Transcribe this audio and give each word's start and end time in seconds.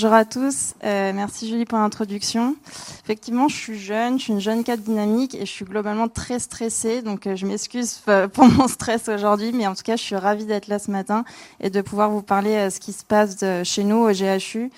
Bonjour 0.00 0.16
à 0.16 0.24
tous, 0.24 0.72
euh, 0.82 1.12
merci 1.14 1.46
Julie 1.46 1.66
pour 1.66 1.76
l'introduction. 1.76 2.56
Effectivement, 3.04 3.48
je 3.48 3.54
suis 3.56 3.78
jeune, 3.78 4.18
je 4.18 4.24
suis 4.24 4.32
une 4.32 4.40
jeune 4.40 4.64
cadre 4.64 4.82
dynamique 4.82 5.34
et 5.34 5.40
je 5.40 5.50
suis 5.50 5.66
globalement 5.66 6.08
très 6.08 6.38
stressée, 6.38 7.02
donc 7.02 7.26
euh, 7.26 7.36
je 7.36 7.44
m'excuse 7.44 8.00
pour 8.32 8.46
mon 8.46 8.66
stress 8.66 9.10
aujourd'hui, 9.10 9.52
mais 9.52 9.66
en 9.66 9.74
tout 9.74 9.82
cas, 9.82 9.96
je 9.96 10.02
suis 10.02 10.16
ravie 10.16 10.46
d'être 10.46 10.68
là 10.68 10.78
ce 10.78 10.90
matin 10.90 11.26
et 11.60 11.68
de 11.68 11.82
pouvoir 11.82 12.08
vous 12.08 12.22
parler 12.22 12.64
de 12.64 12.70
ce 12.70 12.80
qui 12.80 12.94
se 12.94 13.04
passe 13.04 13.44
chez 13.64 13.84
nous 13.84 13.96
au 13.96 14.10
GHU 14.10 14.70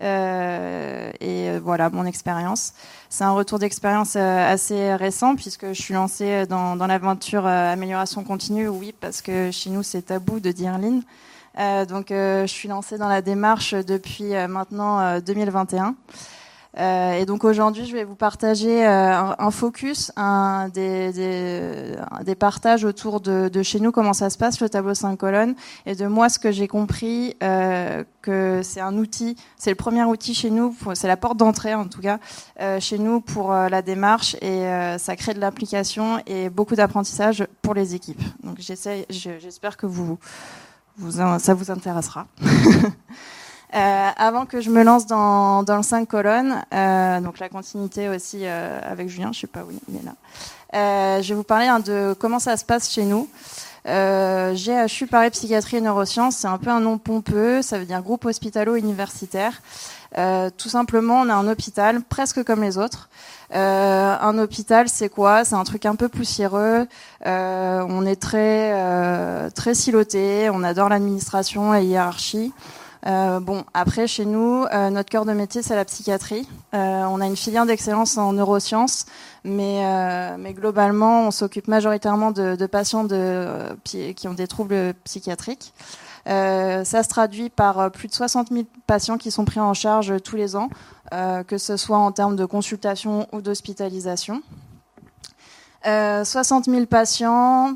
euh, 0.00 1.10
et 1.20 1.58
voilà 1.58 1.90
mon 1.90 2.06
expérience. 2.06 2.72
C'est 3.10 3.24
un 3.24 3.32
retour 3.32 3.58
d'expérience 3.58 4.16
assez 4.16 4.94
récent 4.94 5.36
puisque 5.36 5.74
je 5.74 5.82
suis 5.82 5.92
lancée 5.92 6.46
dans, 6.46 6.74
l'aventure 6.86 7.46
amélioration 7.46 8.24
continue, 8.24 8.68
oui, 8.68 8.94
parce 8.98 9.20
que 9.20 9.50
chez 9.50 9.68
nous 9.68 9.82
c'est 9.82 10.06
tabou 10.06 10.40
de 10.40 10.50
dire 10.52 10.78
Lean. 10.78 11.02
Euh, 11.60 11.84
donc, 11.84 12.10
euh, 12.10 12.46
je 12.46 12.52
suis 12.52 12.68
lancée 12.68 12.96
dans 12.96 13.08
la 13.08 13.22
démarche 13.22 13.74
depuis 13.74 14.34
euh, 14.34 14.48
maintenant 14.48 15.20
2021. 15.20 15.94
et 16.78 17.26
donc 17.26 17.44
aujourd'hui, 17.44 17.84
je 17.84 17.92
vais 17.92 18.04
vous 18.04 18.14
partager 18.14 18.86
un, 18.86 19.50
focus, 19.50 20.12
un, 20.16 20.68
des, 20.68 22.34
partages 22.38 22.84
autour 22.84 23.20
de, 23.20 23.62
chez 23.62 23.80
nous, 23.80 23.90
comment 23.90 24.12
ça 24.12 24.30
se 24.30 24.38
passe, 24.38 24.60
le 24.60 24.68
tableau 24.68 24.94
5 24.94 25.16
colonnes, 25.16 25.54
et 25.84 25.96
de 25.96 26.06
moi 26.06 26.28
ce 26.28 26.38
que 26.38 26.52
j'ai 26.52 26.68
compris, 26.68 27.36
euh, 27.42 28.04
que 28.22 28.60
c'est 28.62 28.80
un 28.80 28.96
outil, 28.96 29.36
c'est 29.56 29.70
le 29.70 29.76
premier 29.76 30.04
outil 30.04 30.32
chez 30.32 30.50
nous, 30.50 30.74
c'est 30.94 31.08
la 31.08 31.16
porte 31.16 31.36
d'entrée 31.36 31.74
en 31.74 31.88
tout 31.88 32.00
cas, 32.00 32.20
chez 32.78 32.98
nous 32.98 33.20
pour 33.20 33.52
la 33.52 33.82
démarche, 33.82 34.36
et 34.40 34.62
ça 34.98 35.16
crée 35.16 35.34
de 35.34 35.40
l'application 35.40 36.22
et 36.26 36.50
beaucoup 36.50 36.76
d'apprentissage 36.76 37.46
pour 37.62 37.74
les 37.74 37.96
équipes. 37.96 38.22
Donc 38.44 38.58
j'espère 38.60 39.76
que 39.76 39.86
vous 39.86 40.18
ça 41.38 41.54
vous 41.54 41.70
intéressera. 41.70 42.26
Euh, 43.72 44.08
avant 44.16 44.46
que 44.46 44.60
je 44.60 44.68
me 44.68 44.82
lance 44.82 45.06
dans, 45.06 45.64
le 45.64 45.82
5 45.84 46.08
colonnes, 46.08 46.60
euh, 46.74 47.20
donc 47.20 47.38
la 47.38 47.48
continuité 47.48 48.08
aussi 48.08 48.40
euh, 48.42 48.80
avec 48.82 49.08
Julien, 49.08 49.30
je 49.32 49.38
sais 49.38 49.46
pas 49.46 49.60
où 49.60 49.70
il 49.70 49.96
est 49.96 50.02
là. 50.02 51.20
je 51.22 51.28
vais 51.28 51.34
vous 51.36 51.44
parler 51.44 51.66
hein, 51.66 51.78
de 51.78 52.12
comment 52.18 52.40
ça 52.40 52.56
se 52.56 52.64
passe 52.64 52.90
chez 52.90 53.04
nous. 53.04 53.28
GHU 53.86 55.06
Paris 55.06 55.30
Psychiatrie 55.30 55.76
et 55.76 55.80
Neurosciences, 55.80 56.38
c'est 56.38 56.48
un 56.48 56.58
peu 56.58 56.70
un 56.70 56.80
nom 56.80 56.98
pompeux, 56.98 57.62
ça 57.62 57.78
veut 57.78 57.84
dire 57.84 58.02
groupe 58.02 58.24
hospitalo-universitaire. 58.24 59.62
Tout 60.14 60.68
simplement, 60.68 61.20
on 61.20 61.28
a 61.28 61.34
un 61.34 61.48
hôpital 61.48 62.02
presque 62.02 62.42
comme 62.44 62.62
les 62.62 62.78
autres. 62.78 63.08
Euh, 63.54 64.16
un 64.20 64.38
hôpital, 64.38 64.88
c'est 64.88 65.08
quoi? 65.08 65.44
C'est 65.44 65.56
un 65.56 65.64
truc 65.64 65.84
un 65.86 65.96
peu 65.96 66.08
poussiéreux. 66.08 66.86
Euh, 67.26 67.84
on 67.88 68.06
est 68.06 68.20
très 68.20 68.72
euh, 68.74 69.50
très 69.50 69.74
siloté. 69.74 70.50
On 70.52 70.62
adore 70.62 70.88
l'administration 70.88 71.74
et 71.74 71.84
hiérarchie. 71.84 72.52
Euh, 73.06 73.40
bon, 73.40 73.64
après, 73.72 74.06
chez 74.06 74.26
nous, 74.26 74.66
euh, 74.72 74.90
notre 74.90 75.08
cœur 75.08 75.24
de 75.24 75.32
métier, 75.32 75.62
c'est 75.62 75.74
la 75.74 75.84
psychiatrie. 75.84 76.46
Euh, 76.74 77.02
on 77.04 77.20
a 77.20 77.26
une 77.26 77.36
filière 77.36 77.64
d'excellence 77.64 78.18
en 78.18 78.34
neurosciences, 78.34 79.06
mais, 79.42 79.82
mais 80.38 80.52
globalement, 80.52 81.26
on 81.26 81.30
s'occupe 81.30 81.66
majoritairement 81.66 82.30
de, 82.30 82.56
de 82.56 82.66
patients 82.66 83.04
de, 83.04 83.46
qui 83.84 84.28
ont 84.28 84.34
des 84.34 84.46
troubles 84.46 84.94
psychiatriques. 85.04 85.72
Euh, 86.28 86.84
ça 86.84 87.02
se 87.02 87.08
traduit 87.08 87.50
par 87.50 87.90
plus 87.90 88.08
de 88.08 88.12
60 88.12 88.48
000 88.52 88.64
patients 88.86 89.18
qui 89.18 89.30
sont 89.30 89.44
pris 89.44 89.60
en 89.60 89.74
charge 89.74 90.14
tous 90.22 90.36
les 90.36 90.56
ans, 90.56 90.68
euh, 91.12 91.42
que 91.42 91.58
ce 91.58 91.76
soit 91.76 91.98
en 91.98 92.12
termes 92.12 92.36
de 92.36 92.44
consultation 92.44 93.26
ou 93.32 93.40
d'hospitalisation. 93.40 94.42
Euh, 95.86 96.24
60 96.24 96.66
000 96.66 96.86
patients, 96.86 97.74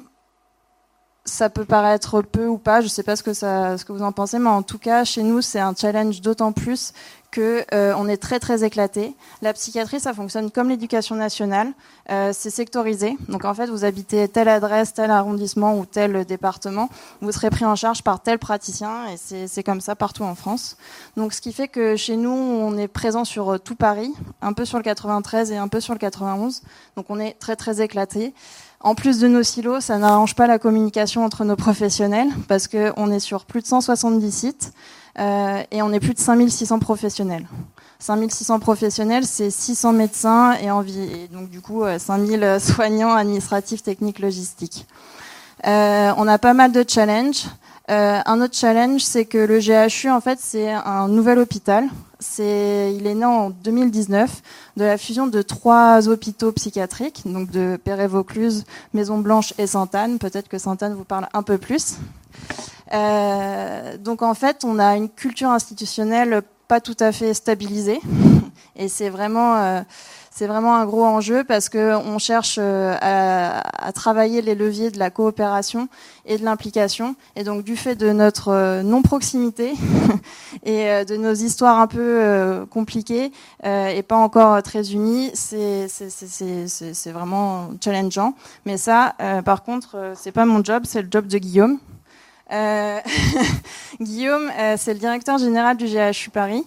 ça 1.24 1.48
peut 1.48 1.64
paraître 1.64 2.20
peu 2.20 2.46
ou 2.46 2.58
pas, 2.58 2.80
je 2.80 2.86
ne 2.86 2.90
sais 2.90 3.02
pas 3.02 3.16
ce 3.16 3.22
que, 3.22 3.32
ça, 3.32 3.78
ce 3.78 3.84
que 3.84 3.92
vous 3.92 4.02
en 4.02 4.12
pensez, 4.12 4.38
mais 4.38 4.50
en 4.50 4.62
tout 4.62 4.78
cas, 4.78 5.04
chez 5.04 5.22
nous, 5.22 5.40
c'est 5.40 5.60
un 5.60 5.74
challenge 5.74 6.20
d'autant 6.20 6.52
plus 6.52 6.92
que 7.30 7.64
euh, 7.74 8.06
est 8.06 8.18
très 8.18 8.38
très 8.38 8.62
éclaté. 8.62 9.16
La 9.42 9.52
psychiatrie, 9.54 9.98
ça 9.98 10.14
fonctionne 10.14 10.52
comme 10.52 10.68
l'éducation 10.68 11.16
nationale, 11.16 11.72
euh, 12.10 12.30
c'est 12.32 12.50
sectorisé. 12.50 13.16
Donc 13.28 13.44
en 13.44 13.54
fait, 13.54 13.66
vous 13.66 13.84
habitez 13.84 14.28
telle 14.28 14.48
adresse, 14.48 14.92
tel 14.92 15.10
arrondissement 15.10 15.76
ou 15.76 15.84
tel 15.84 16.24
département, 16.26 16.88
vous 17.22 17.32
serez 17.32 17.50
pris 17.50 17.64
en 17.64 17.74
charge 17.74 18.02
par 18.02 18.20
tel 18.22 18.38
praticien, 18.38 19.08
et 19.08 19.46
c'est 19.48 19.62
comme 19.64 19.80
ça 19.80 19.96
partout 19.96 20.22
en 20.22 20.36
France. 20.36 20.76
Donc 21.16 21.32
ce 21.32 21.40
qui 21.40 21.52
fait 21.52 21.68
que 21.68 21.96
chez 21.96 22.16
nous, 22.16 22.30
on 22.30 22.76
est 22.76 22.86
présent 22.86 23.24
sur 23.24 23.58
tout 23.58 23.74
Paris, 23.74 24.12
un 24.40 24.52
peu 24.52 24.64
sur 24.64 24.78
le 24.78 24.84
93 24.84 25.50
et 25.50 25.56
un 25.56 25.68
peu 25.68 25.80
sur 25.80 25.94
le 25.94 25.98
91. 25.98 26.62
Donc 26.96 27.06
on 27.08 27.18
est 27.18 27.32
très 27.32 27.56
très 27.56 27.80
éclaté. 27.80 28.34
En 28.84 28.94
plus 28.94 29.18
de 29.18 29.28
nos 29.28 29.42
silos, 29.42 29.80
ça 29.80 29.96
n'arrange 29.96 30.34
pas 30.34 30.46
la 30.46 30.58
communication 30.58 31.24
entre 31.24 31.46
nos 31.46 31.56
professionnels 31.56 32.28
parce 32.48 32.68
qu'on 32.68 33.10
est 33.10 33.18
sur 33.18 33.46
plus 33.46 33.62
de 33.62 33.66
170 33.66 34.30
sites 34.30 34.74
euh, 35.18 35.62
et 35.70 35.80
on 35.80 35.90
est 35.90 36.00
plus 36.00 36.12
de 36.12 36.18
5600 36.18 36.80
professionnels. 36.80 37.46
5600 37.98 38.58
professionnels, 38.58 39.24
c'est 39.24 39.48
600 39.48 39.94
médecins 39.94 40.52
et, 40.60 40.66
et 40.66 41.28
donc 41.28 41.48
du 41.48 41.62
coup 41.62 41.82
5000 41.96 42.44
euh, 42.44 42.58
soignants 42.58 43.14
administratifs, 43.14 43.82
techniques, 43.82 44.18
logistiques. 44.18 44.86
Euh, 45.66 46.12
on 46.18 46.28
a 46.28 46.36
pas 46.36 46.52
mal 46.52 46.70
de 46.70 46.84
challenges. 46.86 47.46
Euh, 47.90 48.20
un 48.24 48.40
autre 48.40 48.56
challenge, 48.56 49.02
c'est 49.02 49.26
que 49.26 49.38
le 49.38 49.58
GHU, 49.58 50.10
en 50.10 50.20
fait, 50.20 50.38
c'est 50.40 50.70
un 50.70 51.08
nouvel 51.08 51.38
hôpital. 51.38 51.88
C'est, 52.18 52.94
il 52.96 53.06
est 53.06 53.14
né 53.14 53.26
en 53.26 53.50
2019 53.50 54.42
de 54.78 54.84
la 54.84 54.96
fusion 54.96 55.26
de 55.26 55.42
trois 55.42 56.08
hôpitaux 56.08 56.52
psychiatriques, 56.52 57.22
donc 57.26 57.50
de 57.50 57.78
Perret-Vaucluse, 57.82 58.64
Maison 58.94 59.18
Blanche 59.18 59.52
et 59.58 59.66
Sainte-Anne. 59.66 60.18
Peut-être 60.18 60.48
que 60.48 60.56
Sainte-Anne 60.56 60.94
vous 60.94 61.04
parle 61.04 61.28
un 61.34 61.42
peu 61.42 61.58
plus. 61.58 61.96
Euh, 62.94 63.98
donc 63.98 64.22
en 64.22 64.34
fait, 64.34 64.64
on 64.64 64.78
a 64.78 64.96
une 64.96 65.10
culture 65.10 65.50
institutionnelle 65.50 66.42
pas 66.68 66.80
tout 66.80 66.96
à 67.00 67.12
fait 67.12 67.34
stabilisée, 67.34 68.00
et 68.76 68.88
c'est 68.88 69.10
vraiment 69.10 69.56
euh, 69.56 69.80
c'est 70.36 70.48
vraiment 70.48 70.74
un 70.74 70.84
gros 70.84 71.04
enjeu 71.04 71.44
parce 71.44 71.68
que 71.68 71.94
on 71.94 72.18
cherche 72.18 72.58
euh, 72.60 72.96
à, 73.00 73.86
à, 73.86 73.92
travailler 73.92 74.42
les 74.42 74.56
leviers 74.56 74.90
de 74.90 74.98
la 74.98 75.08
coopération 75.08 75.88
et 76.26 76.38
de 76.38 76.44
l'implication. 76.44 77.14
Et 77.36 77.44
donc, 77.44 77.62
du 77.62 77.76
fait 77.76 77.94
de 77.94 78.10
notre 78.10 78.48
euh, 78.48 78.82
non-proximité 78.82 79.74
et 80.64 80.90
euh, 80.90 81.04
de 81.04 81.16
nos 81.16 81.34
histoires 81.34 81.78
un 81.78 81.86
peu 81.86 82.66
compliquées 82.68 83.30
et 83.62 84.02
pas 84.02 84.16
encore 84.16 84.60
très 84.62 84.92
unies, 84.92 85.30
c'est 85.34 85.86
vraiment 87.12 87.70
challengeant. 87.82 88.34
Mais 88.66 88.76
ça, 88.76 89.14
par 89.44 89.62
contre, 89.62 90.12
c'est 90.16 90.32
pas 90.32 90.44
mon 90.44 90.64
job, 90.64 90.82
c'est 90.86 91.02
le 91.02 91.08
job 91.10 91.26
de 91.26 91.38
Guillaume. 91.38 91.78
Guillaume, 94.00 94.50
c'est 94.76 94.94
le 94.94 94.98
directeur 94.98 95.38
général 95.38 95.76
du 95.76 95.86
GHU 95.86 96.30
Paris. 96.30 96.64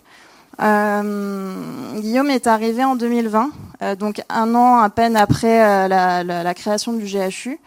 Euh, 0.61 1.99
Guillaume 1.99 2.29
est 2.29 2.47
arrivé 2.47 2.83
en 2.83 2.95
2020, 2.95 3.51
euh, 3.83 3.95
donc 3.95 4.21
un 4.29 4.55
an 4.55 4.79
à 4.79 4.89
peine 4.89 5.15
après 5.15 5.63
euh, 5.63 5.87
la, 5.87 6.23
la, 6.23 6.43
la, 6.43 6.53
création 6.53 6.93
du 6.93 7.05
GHU. 7.05 7.59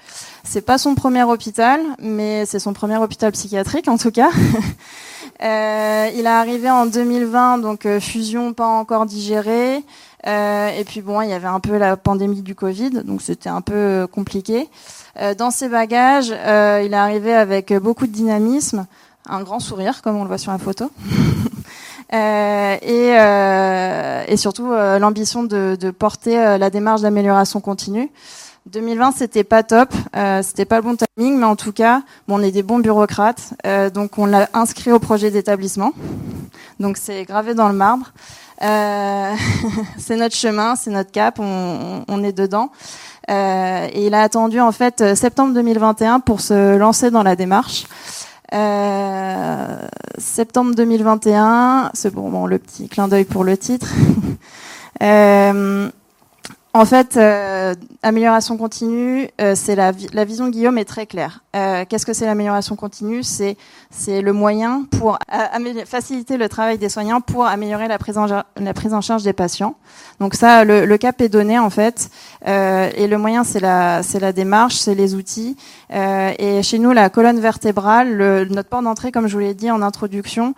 C'est 0.42 0.60
pas 0.60 0.76
son 0.76 0.96
premier 0.96 1.22
hôpital, 1.22 1.80
mais 2.00 2.46
c'est 2.46 2.58
son 2.58 2.72
premier 2.72 2.96
hôpital 2.96 3.30
psychiatrique 3.32 3.88
en 3.88 3.98
tout 3.98 4.10
cas. 4.10 4.30
Euh, 5.42 6.10
il 6.14 6.20
est 6.20 6.26
arrivé 6.26 6.70
en 6.70 6.84
2020, 6.84 7.58
donc 7.58 7.88
fusion 7.98 8.52
pas 8.52 8.66
encore 8.66 9.06
digérée. 9.06 9.76
et 10.26 10.84
puis 10.86 11.00
bon, 11.00 11.22
il 11.22 11.30
y 11.30 11.32
avait 11.32 11.48
un 11.48 11.60
peu 11.60 11.78
la 11.78 11.96
pandémie 11.96 12.42
du 12.42 12.54
Covid, 12.54 12.90
donc 13.04 13.22
c'était 13.22 13.48
un 13.48 13.62
peu 13.62 14.06
compliqué. 14.12 14.68
dans 15.38 15.50
ses 15.50 15.70
bagages, 15.70 16.28
il 16.28 16.92
est 16.92 16.94
arrivé 16.94 17.32
avec 17.32 17.72
beaucoup 17.72 18.06
de 18.06 18.12
dynamisme, 18.12 18.86
un 19.26 19.42
grand 19.42 19.60
sourire, 19.60 20.02
comme 20.02 20.16
on 20.16 20.24
le 20.24 20.28
voit 20.28 20.36
sur 20.36 20.52
la 20.52 20.58
photo. 20.58 20.90
Euh, 22.12 22.76
et, 22.82 23.14
euh, 23.18 24.24
et, 24.26 24.36
surtout 24.36 24.72
euh, 24.72 24.98
l'ambition 24.98 25.44
de, 25.44 25.76
de, 25.80 25.90
porter 25.92 26.34
la 26.58 26.70
démarche 26.70 27.02
d'amélioration 27.02 27.60
continue. 27.60 28.10
2020, 28.66 29.12
c'était 29.12 29.44
pas 29.44 29.62
top, 29.62 29.92
euh, 30.16 30.42
c'était 30.42 30.64
pas 30.64 30.76
le 30.76 30.82
bon 30.82 30.96
timing, 30.96 31.38
mais 31.38 31.46
en 31.46 31.56
tout 31.56 31.72
cas, 31.72 32.02
bon, 32.28 32.38
on 32.38 32.42
est 32.42 32.50
des 32.50 32.62
bons 32.62 32.78
bureaucrates, 32.78 33.54
euh, 33.66 33.90
donc 33.90 34.18
on 34.18 34.26
l'a 34.26 34.48
inscrit 34.52 34.92
au 34.92 34.98
projet 34.98 35.30
d'établissement. 35.30 35.92
Donc 36.78 36.96
c'est 36.96 37.24
gravé 37.24 37.54
dans 37.54 37.68
le 37.68 37.74
marbre. 37.74 38.12
Euh, 38.62 39.34
c'est 39.98 40.16
notre 40.16 40.36
chemin, 40.36 40.76
c'est 40.76 40.90
notre 40.90 41.10
cap, 41.10 41.38
on, 41.38 42.04
on 42.06 42.22
est 42.22 42.32
dedans. 42.32 42.70
et 43.28 44.06
il 44.06 44.14
a 44.14 44.22
attendu 44.22 44.60
en 44.60 44.72
fait 44.72 45.14
septembre 45.14 45.54
2021 45.54 46.20
pour 46.20 46.40
se 46.40 46.76
lancer 46.76 47.10
dans 47.10 47.22
la 47.22 47.36
démarche. 47.36 47.86
Euh, 48.52 49.86
septembre 50.18 50.74
2021, 50.74 51.90
c'est 51.94 52.12
bon, 52.12 52.30
bon, 52.30 52.46
le 52.46 52.58
petit 52.58 52.88
clin 52.88 53.08
d'œil 53.08 53.24
pour 53.24 53.44
le 53.44 53.56
titre. 53.56 53.88
euh, 55.02 55.88
en 56.72 56.84
fait, 56.84 57.16
euh, 57.16 57.74
amélioration 58.04 58.56
continue, 58.56 59.28
euh, 59.40 59.54
c'est 59.56 59.74
la, 59.74 59.90
la, 60.12 60.24
vision 60.24 60.46
de 60.46 60.52
Guillaume 60.52 60.78
est 60.78 60.84
très 60.84 61.04
claire. 61.04 61.42
Euh, 61.56 61.84
Qu'est-ce 61.88 62.06
que 62.06 62.12
c'est 62.12 62.26
l'amélioration 62.26 62.76
continue? 62.76 63.24
C'est 63.24 63.56
c'est 63.90 64.22
le 64.22 64.32
moyen 64.32 64.84
pour 64.98 65.18
euh, 65.34 65.84
faciliter 65.84 66.36
le 66.36 66.48
travail 66.48 66.78
des 66.78 66.88
soignants 66.88 67.20
pour 67.20 67.44
améliorer 67.44 67.88
la 67.88 67.98
prise 67.98 68.16
en, 68.16 68.26
la 68.26 68.74
prise 68.74 68.94
en 68.94 69.00
charge 69.00 69.24
des 69.24 69.32
patients. 69.32 69.74
Donc 70.20 70.34
ça, 70.34 70.64
le, 70.64 70.86
le 70.86 70.96
cap 70.96 71.20
est 71.20 71.28
donné 71.28 71.58
en 71.58 71.70
fait, 71.70 72.08
euh, 72.46 72.88
et 72.94 73.08
le 73.08 73.18
moyen 73.18 73.42
c'est 73.42 73.60
la 73.60 74.04
c'est 74.04 74.20
la 74.20 74.32
démarche, 74.32 74.76
c'est 74.76 74.94
les 74.94 75.16
outils. 75.16 75.56
et 75.90 76.62
chez 76.62 76.78
nous, 76.78 76.92
la 76.92 77.10
colonne 77.10 77.40
vertébrale, 77.40 78.14
le, 78.14 78.44
notre 78.44 78.68
port 78.68 78.82
d'entrée, 78.82 79.10
comme 79.10 79.26
je 79.26 79.32
vous 79.32 79.40
l'ai 79.40 79.54
dit 79.54 79.72
en 79.72 79.82
introduction, 79.82 80.54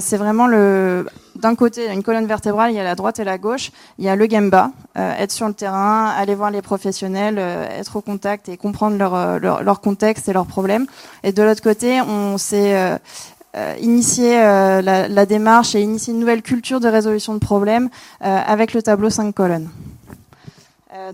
c'est 0.00 0.16
vraiment 0.16 0.48
le 0.48 1.06
d'un 1.36 1.54
côté, 1.54 1.90
une 1.92 2.02
colonne 2.02 2.26
vertébrale, 2.26 2.70
il 2.70 2.76
y 2.76 2.80
a 2.80 2.84
la 2.84 2.94
droite 2.94 3.18
et 3.18 3.24
la 3.24 3.38
gauche, 3.38 3.72
il 3.98 4.04
y 4.04 4.08
a 4.08 4.16
le 4.16 4.28
Gemba, 4.28 4.70
euh, 4.96 5.12
être 5.18 5.32
sur 5.32 5.48
le 5.48 5.54
terrain, 5.54 6.06
aller 6.08 6.34
voir 6.34 6.50
les 6.50 6.62
professionnels, 6.62 7.36
euh, 7.38 7.78
être 7.78 7.96
au 7.96 8.00
contact 8.00 8.48
et 8.48 8.56
comprendre 8.56 8.96
leur, 8.96 9.38
leur, 9.40 9.62
leur, 9.62 9.80
contexte 9.80 10.28
et 10.28 10.32
leurs 10.32 10.46
problèmes. 10.46 10.86
Et 11.22 11.32
de 11.32 11.42
l'autre 11.42 11.62
côté, 11.62 12.00
on 12.00 12.38
s'est 12.38 12.74
euh, 12.74 13.76
initié 13.80 14.34
la, 14.34 15.08
la, 15.08 15.26
démarche 15.26 15.74
et 15.74 15.80
initié 15.80 16.12
une 16.12 16.20
nouvelle 16.20 16.42
culture 16.42 16.80
de 16.80 16.88
résolution 16.88 17.34
de 17.34 17.38
problèmes 17.38 17.88
avec 18.20 18.72
le 18.72 18.82
tableau 18.82 19.10
5 19.10 19.34
colonnes. 19.34 19.68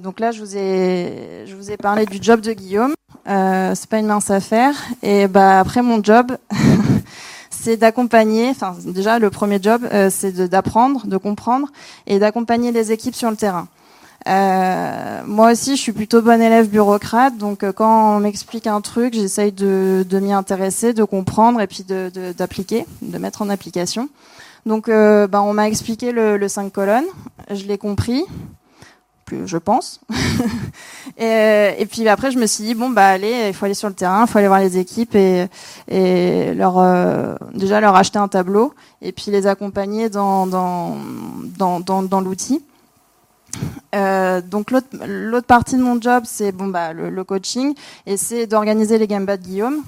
donc 0.00 0.20
là, 0.20 0.30
je 0.30 0.40
vous 0.40 0.56
ai, 0.56 1.44
je 1.46 1.54
vous 1.54 1.70
ai 1.70 1.76
parlé 1.76 2.06
du 2.06 2.18
job 2.20 2.40
de 2.40 2.52
Guillaume. 2.52 2.94
Euh, 3.28 3.72
c'est 3.74 3.88
pas 3.88 3.98
une 3.98 4.06
mince 4.06 4.30
affaire. 4.30 4.74
Et 5.02 5.28
bah 5.28 5.60
après 5.60 5.82
mon 5.82 6.02
job, 6.02 6.36
d'accompagner. 7.76 8.50
Enfin, 8.50 8.76
déjà 8.84 9.18
le 9.18 9.30
premier 9.30 9.58
job, 9.62 9.82
euh, 9.92 10.08
c'est 10.10 10.32
d'apprendre, 10.48 11.06
de, 11.06 11.16
comprendre 11.16 11.68
et 12.06 12.18
d'accompagner 12.18 12.72
les 12.72 12.92
équipes 12.92 13.14
sur 13.14 13.30
le 13.30 13.36
terrain. 13.36 13.68
Euh, 14.26 15.22
moi 15.26 15.52
aussi, 15.52 15.76
je 15.76 15.80
suis 15.80 15.92
plutôt 15.92 16.22
bonne 16.22 16.42
élève 16.42 16.68
bureaucrate, 16.68 17.38
donc 17.38 17.62
euh, 17.62 17.72
quand 17.72 18.16
on 18.16 18.20
m'explique 18.20 18.66
un 18.66 18.80
truc, 18.80 19.14
j'essaye 19.14 19.52
de, 19.52 20.04
m'y 20.20 20.32
intéresser, 20.32 20.92
de 20.92 21.04
comprendre 21.04 21.60
et 21.60 21.66
puis 21.66 21.84
d'appliquer, 21.84 22.84
de, 23.00 23.18
mettre 23.18 23.42
en 23.42 23.48
application. 23.48 24.08
Donc, 24.66 24.88
bah, 24.90 25.40
on 25.40 25.54
m'a 25.54 25.68
expliqué 25.68 26.12
le, 26.12 26.36
le 26.36 26.48
5 26.48 26.72
colonnes, 26.72 27.06
je 27.50 27.64
l'ai 27.64 27.78
compris, 27.78 28.24
je 29.44 29.56
pense. 29.58 30.00
et, 31.18 31.86
puis 31.90 32.08
après, 32.08 32.30
je 32.30 32.38
me 32.38 32.46
suis 32.46 32.64
dit 32.64 32.74
bon 32.74 32.90
bah 32.90 33.06
allez, 33.06 33.48
il 33.48 33.54
faut 33.54 33.64
aller 33.64 33.74
sur 33.74 33.88
le 33.88 33.94
terrain, 33.94 34.24
il 34.26 34.30
faut 34.30 34.38
aller 34.38 34.48
voir 34.48 34.60
les 34.60 34.78
équipes 34.78 35.14
et, 35.14 35.48
leur 36.54 36.78
euh, 36.78 37.34
déjà 37.54 37.80
leur 37.80 37.96
acheter 37.96 38.18
un 38.18 38.28
tableau 38.28 38.74
et 39.02 39.12
puis 39.12 39.30
les 39.30 39.46
accompagner 39.46 40.08
dans 40.08 40.46
l'outil. 42.24 42.62
Euh, 43.94 44.42
donc 44.42 44.70
l'autre 44.70 45.46
partie 45.46 45.76
de 45.76 45.82
mon 45.82 45.98
job 45.98 46.24
c'est 46.26 46.52
bon 46.52 46.66
bah 46.66 46.92
le, 46.92 47.24
coaching 47.24 47.74
et 48.04 48.18
c'est 48.18 48.46
d'organiser 48.46 48.98
les 48.98 49.06
gambas 49.06 49.38
de 49.38 49.42
Guillaume 49.42 49.82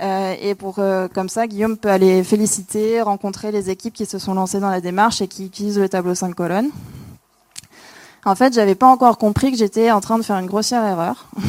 euh, 0.00 0.36
et 0.40 0.54
pour 0.54 0.76
comme 1.12 1.28
ça 1.28 1.48
Guillaume 1.48 1.76
peut 1.76 1.90
aller 1.90 2.22
féliciter 2.22 3.02
rencontrer 3.02 3.50
les 3.50 3.68
équipes 3.68 3.94
qui 3.94 4.06
se 4.06 4.20
sont 4.20 4.34
lancées 4.34 4.60
dans 4.60 4.70
la 4.70 4.80
démarche 4.80 5.20
et 5.22 5.26
qui 5.26 5.44
utilisent 5.44 5.80
le 5.80 5.88
tableau 5.88 6.14
5 6.14 6.36
colonnes 6.36 6.70
en 8.24 8.34
fait, 8.34 8.52
j'avais 8.54 8.74
pas 8.74 8.88
encore 8.88 9.18
compris 9.18 9.50
que 9.50 9.58
j'étais 9.58 9.90
en 9.90 10.00
train 10.00 10.18
de 10.18 10.22
faire 10.22 10.38
une 10.38 10.46
grossière 10.46 10.84
erreur. 10.84 11.26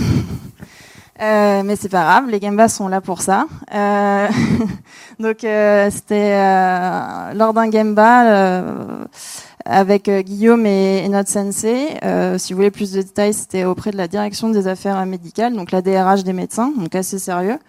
Euh, 1.21 1.61
mais 1.63 1.75
c'est 1.75 1.89
pas 1.89 2.01
grave, 2.01 2.29
les 2.29 2.39
Gambas 2.39 2.69
sont 2.69 2.87
là 2.87 2.99
pour 2.99 3.21
ça. 3.21 3.45
Euh, 3.75 4.27
donc 5.19 5.43
euh, 5.43 5.91
c'était 5.91 6.33
euh, 6.33 7.33
lors 7.35 7.53
d'un 7.53 7.69
Gamba 7.69 8.25
euh, 8.25 9.05
avec 9.63 10.09
Guillaume 10.09 10.65
et, 10.65 11.05
et, 11.05 11.09
notre 11.09 11.29
sensei. 11.29 11.89
si 12.39 12.53
vous 12.53 12.57
voulez 12.57 12.71
plus 12.71 12.93
de 12.93 13.03
détails, 13.03 13.35
c'était 13.35 13.65
auprès 13.65 13.91
de 13.91 13.97
la 13.97 14.07
direction 14.07 14.49
des 14.49 14.65
affaires 14.65 15.05
médicales, 15.05 15.53
donc 15.53 15.71
la 15.71 15.83
DRH 15.83 16.23
des 16.23 16.33
médecins, 16.33 16.73
donc 16.75 16.95
assez 16.95 17.19
sérieux. 17.19 17.59